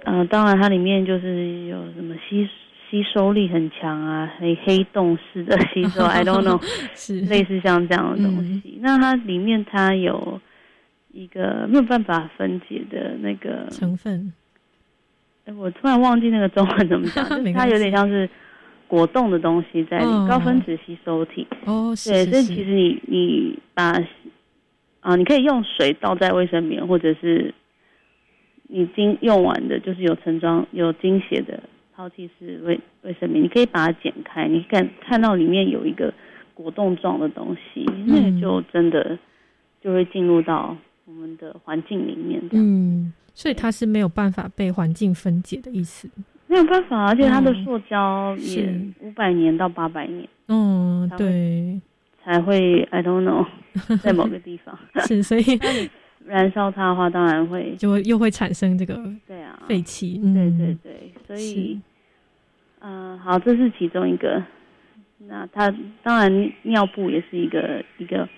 [0.05, 2.47] 呃，当然它里面就是有什么吸
[2.91, 6.63] 吸收力很强啊，黑黑洞式的吸收， I don't know，
[6.95, 8.79] 是类似像这样的东西。
[8.83, 10.41] 那它里面它有
[11.13, 14.33] 一个没有办法分解的那个成分。
[15.49, 18.29] 哎，我突然忘记那个中文怎么讲， 就是它有点像是
[18.87, 21.47] 果冻的东西在里，哦高分子吸收体。
[21.65, 23.99] 哦，是对，所以其实你你把
[25.01, 27.55] 啊，你可以用水倒在卫生棉，或者是
[28.65, 31.63] 你经用完的，就是有成装有精血的
[31.97, 36.13] 抛弃式卫卫生棉，你可以把它剪开，你看看到里面有一个
[36.53, 39.19] 果冻状的东西，那个就真的
[39.81, 40.77] 就会进入到
[41.07, 46.11] 我们的环境里面，这样、嗯，所以它是没有办法被环境分解的意思。
[46.49, 51.81] 没有办法，而且它的嗯塑胶也是五百年到八百年嗯，对，
[52.25, 53.47] 才会，I don't know，
[54.03, 54.77] 在某个地方
[55.07, 55.45] 是，所以
[56.27, 60.15] 燃烧它的话，当然会就会又会产生这个对啊废气。
[60.15, 61.81] 对嗯，对对，所以，
[62.81, 64.43] 嗯、好，这是其中一个。
[65.29, 65.73] 那它
[66.03, 68.29] 当然尿布也是一个一个，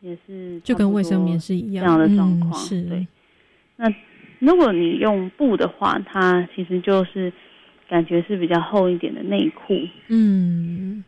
[0.00, 2.54] 也是就跟卫生棉是一样的状嗯况。
[2.54, 3.06] 是对。
[3.78, 3.94] 那
[4.40, 7.32] 如果你用布的话，它其实就是
[7.88, 9.74] 感觉是比较厚一点的内裤。
[10.08, 11.04] 嗯，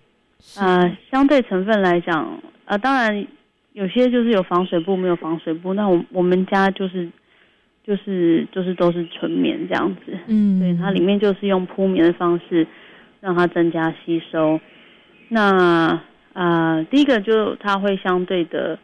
[0.57, 3.27] 呃，相对成分来讲，呃，当然
[3.73, 5.75] 有些就是有防水布，没有防水布。
[5.75, 7.11] 那我我们家就是
[7.85, 10.16] 就是就是都是纯棉这样子。
[10.29, 12.66] 嗯，对，它里面就是用铺棉的方式
[13.21, 14.61] 让它增加吸收。
[15.29, 16.01] 那
[16.33, 18.79] 呃，第一个就它会相对的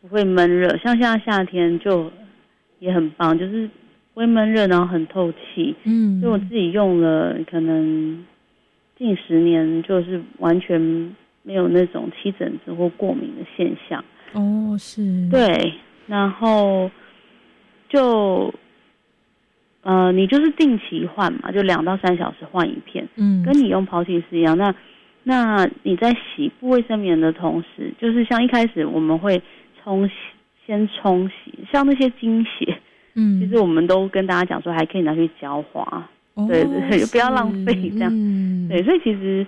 [0.00, 2.10] 不会闷热，像现在夏天就
[2.78, 3.68] 也很棒，就是
[4.14, 5.74] 不会闷热，然后很透气。
[5.84, 8.24] 嗯，所以我自己用了可能
[8.98, 10.80] 近十年，就是完全
[11.42, 14.04] 没有那种起疹子或过敏的现象。
[14.32, 15.74] 哦，是，对，
[16.06, 16.90] 然后
[17.88, 18.52] 就
[19.82, 24.58] 呃，你就是定期换嘛，就两到三小时换一片，嗯，跟你用抛弃是一样。
[24.58, 24.74] 那
[25.22, 29.40] 那你在洗不卫生棉的同时，就是像一开始我们会
[29.82, 30.14] 冲洗，
[30.66, 32.76] 先冲洗，像那些精血，
[33.14, 38.10] 嗯，其实我们都跟大家讲说，还可以拿去浇花，哦对对对，就不要浪费这样。
[38.12, 39.46] 嗯，对，所以其实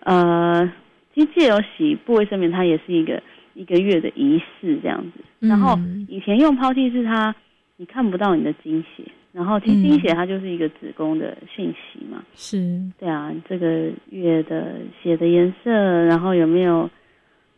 [0.00, 0.66] 呃，
[1.14, 3.22] 其实借由洗布卫生棉，它也是一个
[3.54, 5.24] 一个月的仪式这样子。
[5.40, 7.34] 然后嗯以前用抛弃是，它
[7.76, 12.24] 你看不到你的经血，然后其实经血它就是一个子宫的讯息嘛。
[12.34, 16.88] 是，对啊，这个月的血的颜色，然后有没有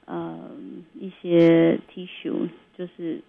[0.07, 0.39] 呃
[0.99, 3.21] 一些 tissue，就是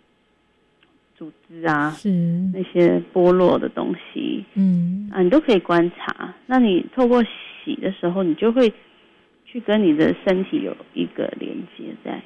[1.18, 2.10] 组织啊，是。
[2.54, 5.10] 那些剥落的东西，嗯。
[5.12, 6.36] 啊，你都可以观察。
[6.45, 8.72] 那你透过洗的时候，你就会
[9.45, 12.22] 去跟你的身体有一个连接在。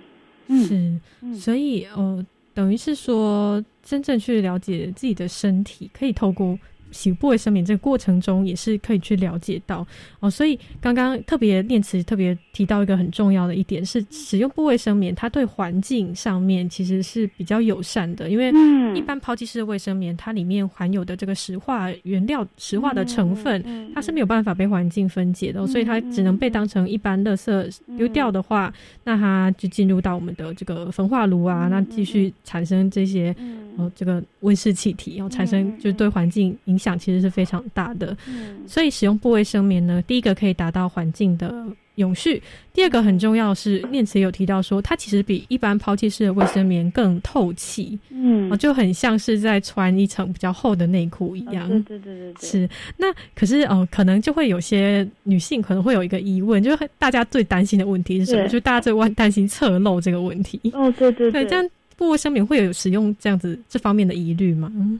[0.50, 1.00] 是，
[1.34, 6.58] 所以呃，等于是说，真正去了解自己的身体，可以透过
[6.92, 9.86] 洗布卫生棉这个过程中，也是可以去了解到。
[10.20, 10.30] 哦。
[10.30, 18.52] 所以刚刚特别念词特别提到一个很重要的一点是，使用布卫生棉，它对环境上面其实是比较友善的，因为
[18.96, 28.74] 一般抛弃式的卫生棉，它里面含有的这个石化原料、石化的成分，它是没有办法被环境分解的哦、所以它只能被当成一般垃圾丢掉的话，
[29.04, 33.36] 那它就进入到我们的这个焚化炉啊，那继续产生这些
[33.78, 38.16] 呃这个温室气体，然后产生就是对环境影响其实是非常大的。
[38.28, 41.66] 嗯所以使用布卫生棉呢，第一个可以达到环境的
[41.96, 42.42] 永续，
[42.74, 51.68] 第二个很重要是，念慈有提到说，它其实比一般抛弃式的卫生棉更透气，嗯哦，就很像是在穿一层比较厚的内裤一样。
[51.68, 58.44] 对对对对对，是，那可是哦、呃可能就会有些女性可能会有一个疑问，就是大家最担心的问题是什么？
[58.44, 60.60] 对就大家最担担心侧漏这个问题。
[60.74, 61.70] 哦，对对对，这样
[62.02, 64.72] 布卫生棉会有使用这样子这方面的疑虑吗？
[64.76, 65.00] 嗯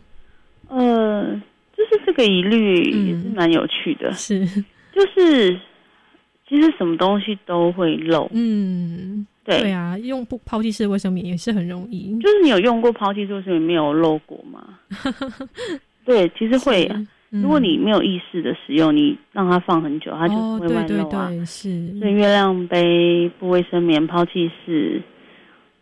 [0.70, 1.34] 呃，
[1.76, 2.76] 就是这个疑虑
[3.08, 4.46] 也是蛮有趣的，是，
[4.94, 5.60] 就是
[6.48, 14.78] 其实什么东西都会漏，嗯，对对啊，用不抛弃式卫生棉也是很容易，就是你有用过抛弃式卫生棉没有漏过吗？
[16.06, 16.88] 对，其实会。
[16.94, 21.30] 嗯如果你没有意识的使用，你让它放很久，它就会外对漏啊。
[21.30, 25.02] 对对，是，所以月亮杯、不卫生棉、抛弃式，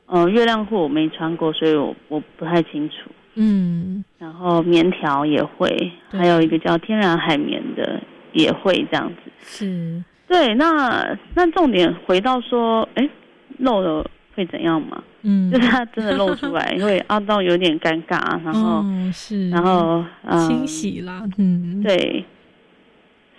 [0.09, 2.95] 呃，月亮裤我没穿过，所以我我不太清楚。
[3.35, 8.01] 嗯，然后棉条也会，还有一个叫天然海绵的
[8.33, 9.31] 也会这样子。
[9.39, 13.09] 是，对，那那重点回到说，哎，
[13.59, 14.05] 漏了
[14.35, 15.01] 会怎样嘛？
[15.21, 22.25] 嗯， 就是它真的露出来， 会凹到有点尴尬，然后、哦、是，然后嗯清洗啦，嗯，对，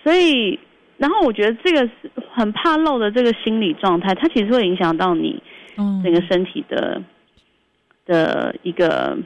[0.03, 0.57] 所以
[0.97, 5.41] 然后我觉得这个是很怕漏的这个心理状态，它其实会影响到你嗯
[5.75, 7.01] 整个身体的、
[8.05, 9.17] 的一个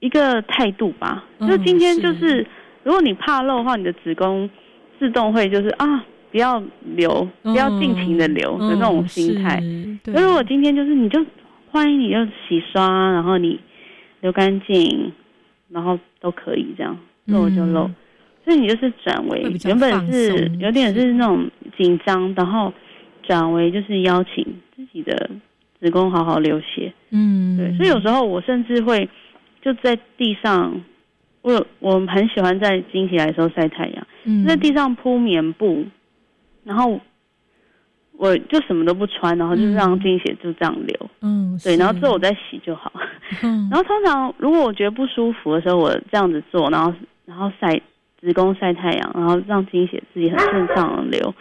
[0.00, 1.24] 一个态度吧。
[1.38, 2.46] 嗯就今天就是，
[2.82, 4.48] 如果你怕漏的话，你的子宫
[4.98, 6.04] 自动会就是啊。
[6.32, 6.58] 不要
[6.96, 9.60] 流，不要尽情的流的那种心态。
[9.62, 11.22] 嗯是可如果今天就是你就
[11.70, 13.60] 欢迎你就洗刷，然后你
[14.22, 15.12] 流干净，
[15.68, 17.84] 然后都可以这样漏就漏。
[17.86, 17.94] 嗯
[18.46, 22.72] 所以你就是转为原本是有点是那种紧张，然后
[23.22, 24.42] 转为就是邀请
[24.74, 25.30] 自己的
[25.80, 26.92] 子宫好好流血。
[27.10, 29.08] 嗯，对，所以有时候我甚至会
[29.60, 30.80] 就在地上，
[31.42, 34.44] 我我很喜欢在经期来的时候晒太阳，嗯。
[34.46, 35.84] 在地上铺棉布，
[36.64, 37.00] 然后
[38.12, 41.10] 我就什么都不穿，然后就让经血就这样流。
[41.20, 42.92] 嗯，对，然后之后我再洗就好。
[43.42, 46.94] 嗯 然后通常如果我觉得不舒服的时候，我这样子做，然后
[47.24, 47.80] 然后晒
[48.20, 51.34] 子宫晒太阳，然后让经血自己很顺畅的流，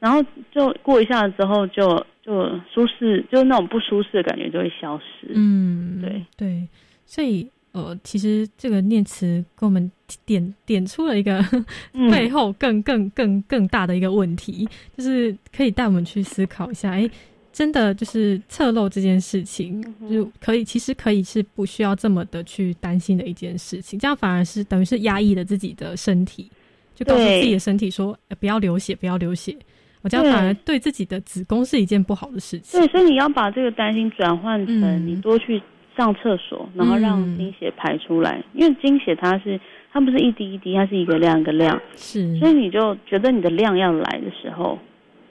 [0.00, 2.32] 然后就过一下子之后就就
[2.72, 5.28] 舒适，就是那种不舒适的感觉就会消失。
[5.34, 6.68] 嗯，对对，
[7.06, 9.90] 所以呃，其实这个念慈给我们
[10.24, 11.44] 点点出了一个
[11.92, 17.08] 嗯背后更更更更大的一个问题，就是可以带我们去思考一下，哎。
[17.52, 26.48] 真的就是侧漏这件事情，就可以其实可以是不需要这么的去担心的一件事情，这样反而是等于是压抑了自己的身体，
[26.94, 29.54] 就告诉自己的身体说、呃不要流血，不要流血。
[30.02, 30.78] 我这样反而对。
[30.78, 32.80] 自己的子宫是一件不好的事情。
[32.80, 35.06] 对，所以你要把这个担心转换成嗯。
[35.06, 35.60] 你多去
[35.96, 39.60] 上厕所，然后让经血排出来，因为经血它是
[39.92, 44.78] 它不是一滴一滴，它是一个量一个量，是，所以你就觉得你的量要来的时候，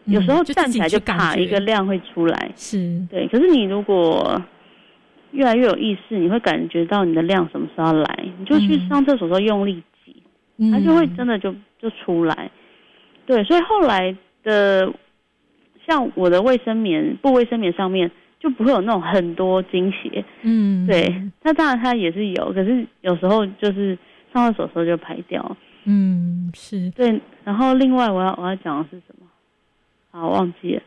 [0.06, 3.02] 有时候站起来就去感啪觉一个量会出来，是。
[3.10, 3.28] 对。
[3.30, 4.40] 可是你如果
[5.32, 10.16] 越来越有意识，你会感觉到你的量什么时候来，你就去上厕所的时候用力挤，
[10.58, 10.72] 嗯。
[10.72, 11.52] 它就会真的就
[11.82, 12.52] 就出来。
[13.26, 14.16] 对，所以后来
[14.50, 14.92] 的
[15.88, 21.22] 像我的卫生棉布卫生棉上面就不会有那种很多经血，嗯，对。
[21.44, 23.98] 那当然它也是有，可是有时候就是
[24.34, 25.58] 上厕所的时候就排掉。
[25.86, 27.22] 嗯，是对。
[27.44, 29.26] 然后另外我要我要讲的是什么？
[30.12, 30.82] 好，忘记了。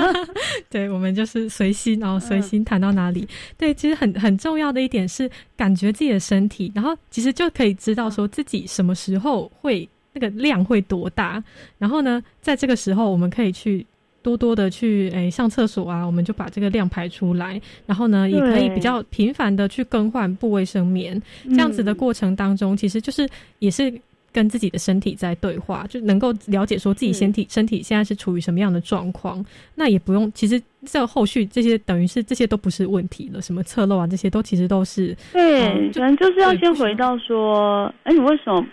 [0.68, 3.26] 对，我们就是随心，然后随嗯心谈到哪里。
[3.56, 11.44] 对，其实很很重要的一点是感觉自己的身体，然后其实就可以知道说自己什么时候会那个量会多大，
[11.76, 13.84] 然后呢，在这个时候我们可以去。
[14.24, 23.92] 多多的去诶、上厕所啊，我们就把这个量排出来，然后呢，也可以比较频繁的去更换部卫生棉，这样子的嗯过程当中，其实就是也是
[24.32, 29.44] 跟自己的身体在对话，就能够了解说自己身体身体现在是处于什么样的状况。
[29.74, 38.66] 那也不用，其实这后续这些等于是这些都不是问题了，什么侧漏啊，这些都其实都是对，嗯可能就是要先回到说，哎，你为什么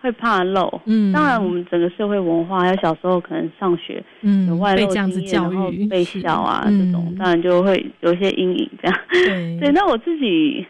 [0.00, 0.80] 会怕漏？
[0.86, 8.98] 嗯当然，我们整个社会文化，还有小时候可能上学嗯有外漏被这样子经验，教然后育被笑啊嗯这种，当然就会有一些阴影这样。
[9.10, 10.64] 对 对，那我自己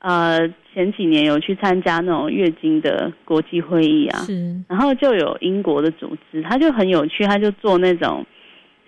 [0.00, 0.38] 呃
[0.72, 8.24] 前几年有去参加那种月经的国际会议啊，是然后就有英国的组织，他就很有趣，他就做那种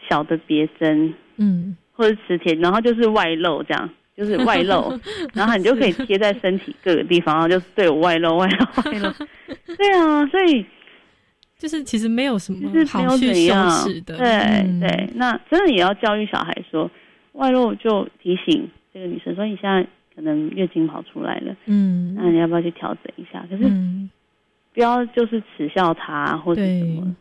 [0.09, 3.91] 小的别针嗯或者磁铁，然后就是外露这样。
[4.17, 4.93] 就是外露，
[5.33, 9.13] 然后你就可以贴在身体各个地方，然后就是对我外露、外露、外露。
[9.77, 10.65] 对啊，所以
[11.59, 16.91] 就是其实没有什么就是没有好去羞怎样耻的，对、嗯对，那真的也要教育小孩说，
[17.33, 23.47] 外露就提醒这个女生说，你现在可能月经跑出来了，嗯，那你要不要去调整一下？
[23.49, 24.11] 可是嗯
[24.75, 27.17] 不要就是耻笑她或者什么。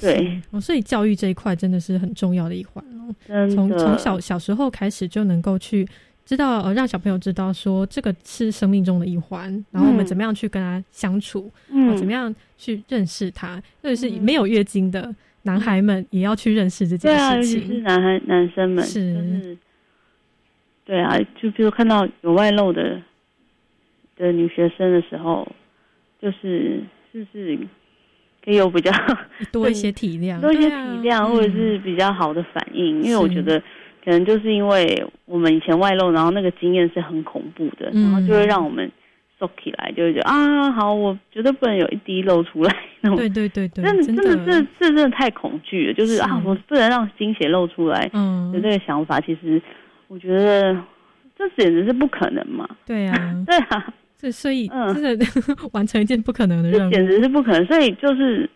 [0.00, 3.14] 对，所以教育这一块真的是很重要的一环哦。
[3.50, 5.86] 从从小小时候开始就能够去
[6.24, 11.90] 知道，呃，让小朋友知道说这个是生命中的一环，然后我们嗯怎么样去跟他相处，嗯。
[11.90, 17.60] 哦怎么样去认识他，或者是没有月经的男孩们也要去认识这件对啊，尤事情。
[17.62, 19.12] 其是男孩男生们，是。
[19.14, 19.58] 就是
[20.84, 23.00] 对啊，就比如看到有外露的
[24.16, 25.46] 的女学生的时候，
[26.20, 27.58] 就是就是
[28.44, 28.90] 可以有比较
[29.52, 30.76] 多一些体谅， 多一些体
[31.08, 33.62] 谅，或者嗯是比较好的反应，因为我觉得
[34.04, 38.02] 可能就是因为我们以前外露，然后那个经验是很恐怖的，嗯。
[38.04, 38.90] 然后就会让我们
[39.38, 43.16] 收起来，就会觉得啊，好，我绝对不能有一滴露出来那种。
[43.16, 46.22] 对对对对，真的真真的这这真的太恐惧了，就是是。
[46.22, 48.50] 啊，我不能让精血露出来嗯。
[48.52, 49.60] 的这个想法，其实
[50.08, 50.76] 我觉得
[51.36, 52.68] 这简直是不可能嘛。
[52.86, 53.14] 对啊，
[53.46, 54.92] 对啊，这所以嗯。
[54.94, 55.26] 真的
[55.72, 58.48] 完成一件不可能的任务，这简直是不可能，所以就是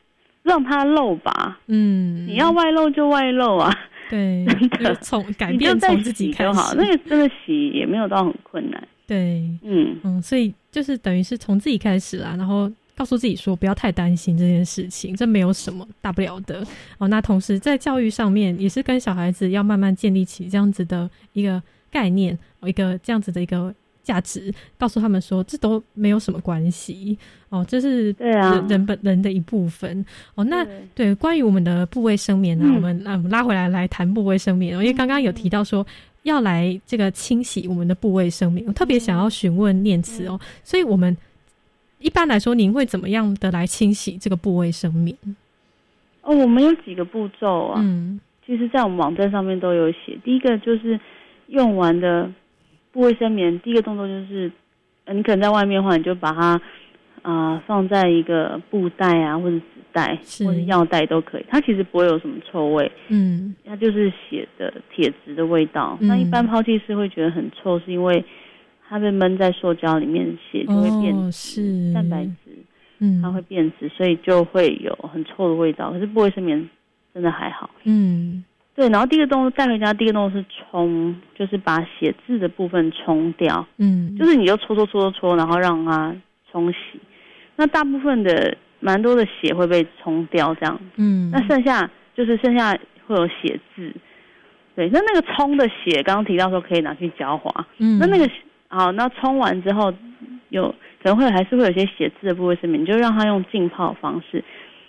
[0.42, 1.58] 让它漏吧。
[1.66, 3.72] 嗯，你要外露就外露啊，
[4.10, 6.74] 对，真的就从改变从自己开始洗就好。
[6.74, 8.88] 那个真的洗也没有到很困难。
[9.06, 16.66] 对，嗯嗯，所以就是等于是从自己开始啦，然后告诉自己说不要太担心这件事情，这没有什么大不了的
[16.98, 17.06] 哦。
[17.06, 23.72] 那同时在教育上面也是跟小孩子要慢慢建立起这样子的一个概念，哦一个这样子的一个
[24.06, 30.02] 价值，告诉他们说这都没有什么关系哦，这是对啊人人本人的一部分
[30.36, 30.44] 哦。
[30.44, 35.84] 那对关于我们的部位生眠呢、嗯我们那我们拉回来来谈部位生眠哦，因为刚刚有提到说。
[36.26, 41.16] 要来这个清洗我们的部位生命，我特别想要询问念慈哦，所以我们
[42.00, 45.16] 一般来说，您会怎么样的来清洗这个部位生命？
[46.22, 47.80] 哦，我们有几个步骤啊。
[47.80, 50.18] 嗯，其实，在我们网站上面都有写。
[50.24, 50.98] 第一个就是
[51.46, 52.28] 用完的
[52.96, 54.50] 部卫生棉，第一个动作就是，
[55.04, 56.58] 呃，你可能在外面的话，你就把它
[57.20, 61.44] 啊放在一个布袋啊，或者纸袋，或者药袋都可以。
[61.46, 62.90] 它其实不会有什么臭味。
[63.08, 65.98] 嗯，它就是血的铁质的味道。
[66.00, 68.24] 那一般抛弃式会觉得很臭，是因为
[68.88, 72.56] 它被闷在塑胶里面，血就会变是蛋白质。
[73.00, 75.92] 嗯，它会变质，所以就会有很臭的味道。
[75.92, 76.66] 可是不卫生棉
[77.12, 77.68] 真的还好。
[77.84, 78.42] 嗯，
[78.76, 78.88] 对。
[78.90, 83.66] 然后第一个动作带回家，第一个动作是冲，就是把写字的部分冲掉。
[83.78, 86.14] 嗯，就是你就搓搓搓搓搓，然后让它
[86.52, 87.00] 冲洗。
[87.56, 90.80] 那大部分的蛮多的血会被冲掉，这样。
[90.96, 91.30] 嗯。
[91.32, 93.90] 那剩下就是剩下会有写字。
[94.76, 97.66] 对，那那个冲的血，刚刚提到说可以拿去浇花。
[97.78, 97.98] 嗯。
[97.98, 98.30] 那那个
[98.68, 99.92] 好，那冲完之后
[100.50, 100.74] 有。
[101.02, 104.42] 可能会还是会有些写字的部位，上面你就让它用浸泡方式，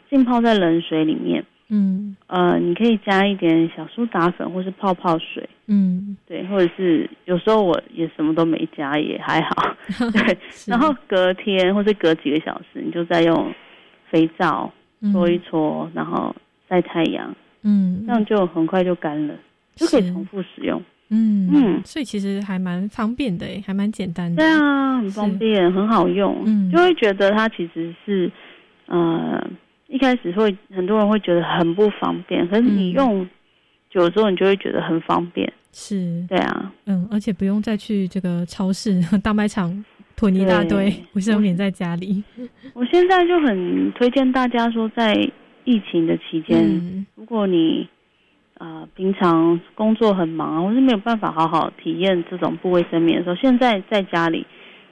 [0.09, 1.45] 浸泡在冷水里面。
[1.69, 5.47] 嗯，呃，你可以加一点小苏打粉或是泡泡水。
[5.67, 9.75] 嗯，对，或者是有时候我也什么都没加，也还好。
[10.13, 13.53] 对，然后隔天或是隔几个小时，你就再用
[14.09, 14.71] 肥皂
[15.11, 16.33] 搓一搓，然后
[16.69, 17.35] 晒太阳。
[17.63, 19.35] 嗯，这样就很快就干了，
[19.75, 20.81] 就可以重复使用。
[21.09, 24.37] 嗯嗯，所以其实还蛮方便的诶，还蛮简单的。
[24.41, 26.43] 对啊，很方便，很好用。
[26.45, 28.31] 嗯，就会觉得它其实是，
[28.85, 29.45] 呃，
[29.87, 33.27] 一开始会很多人会觉得很不方便，可是你用
[33.89, 35.51] 久之后，你就会觉得很方便。
[35.71, 39.83] 是，对啊，嗯，而且不用再去这个超市、 大卖场
[40.15, 42.23] 囤一大堆卫生棉在家里。
[42.73, 45.13] 我现在就很推荐大家说，在
[45.65, 47.87] 疫情的期间，如果你
[48.57, 54.45] 啊，平常工作很忙，或是没有办法好好体验这种不卫生棉的时候，现在在家里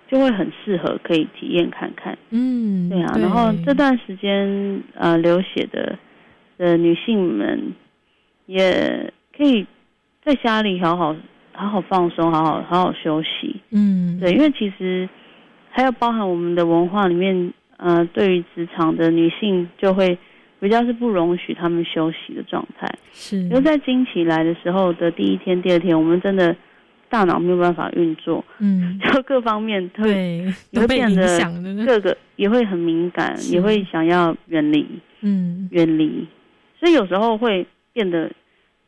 [0.08, 2.18] 就会很适合可以体验看看。
[2.30, 3.16] 嗯，对啊。
[3.20, 5.98] 然后这段时间呃流血的
[6.58, 7.74] 的女性们
[8.46, 9.66] 也可以
[10.24, 11.16] 在家里好好
[11.54, 13.62] 好好放松，好好好好休息。
[13.72, 15.08] 嗯，对，因为其实
[15.70, 20.18] 还有包含我们的文化里面，呃，对于职场的女性就会。
[20.58, 23.38] 比较是不容许他们休息的状态，是。
[23.38, 26.56] 因为在经期来的时候的第一天、第二天，我们真的
[27.16, 34.86] 大脑没有办法运作，嗯， 就各方面对也会变得的，各个也会很敏感，也会想要远离，
[35.22, 36.28] 嗯，远离。
[36.78, 38.30] 所以有时候会变得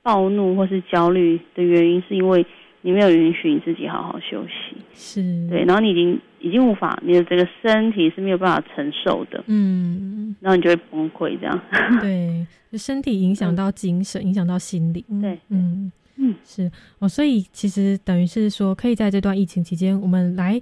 [0.03, 2.45] 暴怒或是焦虑的原因，是因为
[2.81, 5.47] 你没有允许你自己好好休息，是。
[5.49, 6.19] 对，然后你已经。
[6.39, 11.59] 已经无法，你的这个身体是没有办法承受的，嗯，然后你就会崩溃，这样。
[11.99, 12.45] 对，
[12.77, 15.03] 身体影响到精神，影响到心理。
[15.19, 20.61] 对，嗯嗯，是哦，所以其实等于是说，可以在这段疫情期间，我们来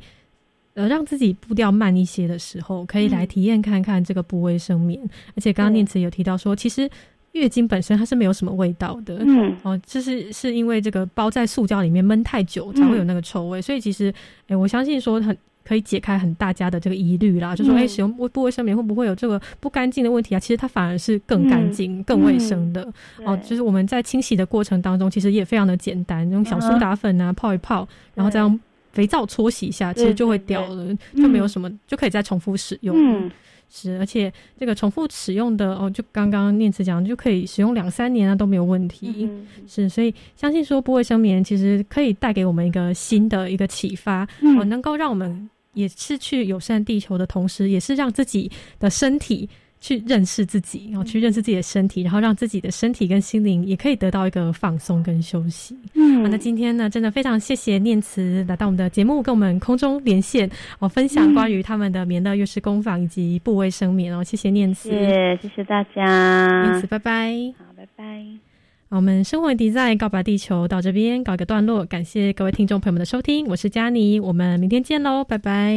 [0.76, 5.02] 呃让自己步调慢一些的时候，可以来体验看看这个不卫生棉。
[5.36, 6.90] 而且刚刚念慈有提到说，其实。
[7.36, 14.10] 月经本身它是没有什么味道的，嗯，哦，就是是因为这个包在塑胶里面闷太久才会有那个臭味，所以其实，
[14.48, 15.38] 哎，我相信说很
[15.68, 20.40] 可以解开很大家的这个疑虑啦，就说哎，使用不卫生棉会不会有这个不干净的问题啊？
[20.40, 22.88] 其实它反而是更干净、更卫生的。
[23.26, 23.36] 哦。
[23.44, 28.60] 就是我们在清洗的过程当中，其实也非常的简单，用小苏打粉啊泡一泡，然后再用
[28.92, 32.96] 肥皂搓洗一下，其实就会掉了，就没有什么，就可以再重复使用。
[32.98, 33.32] 嗯。
[33.68, 39.28] 是，而且这个重复使用的哦，就刚刚念慈讲，就可以使用两三年啊都没有问题。
[39.68, 49.48] 是，所以相信说不卫生棉其实可以带给我们一个新的一个启发，哦，能够让我们也是去友善地球的同时，也是让自己的身体。
[49.82, 55.78] 去认识自己，然后去认识自己的身体，然后让自己的身体跟心灵也可以得到一个放松跟休息。
[55.94, 60.50] 嗯，那今天呢，真的非常谢谢念慈来到我们的节目，跟我们空中连线，
[60.80, 68.55] 哦，分享关于他们的棉的月式工坊以及部位生棉哦，谢谢念慈，谢谢大家，念慈，拜拜，好，拜拜。
[68.90, 75.76] 我们生活迪在告白地球到这边告一个段落，感谢各位听众朋友们的收听，我是佳妮，我们明天见喽，拜拜。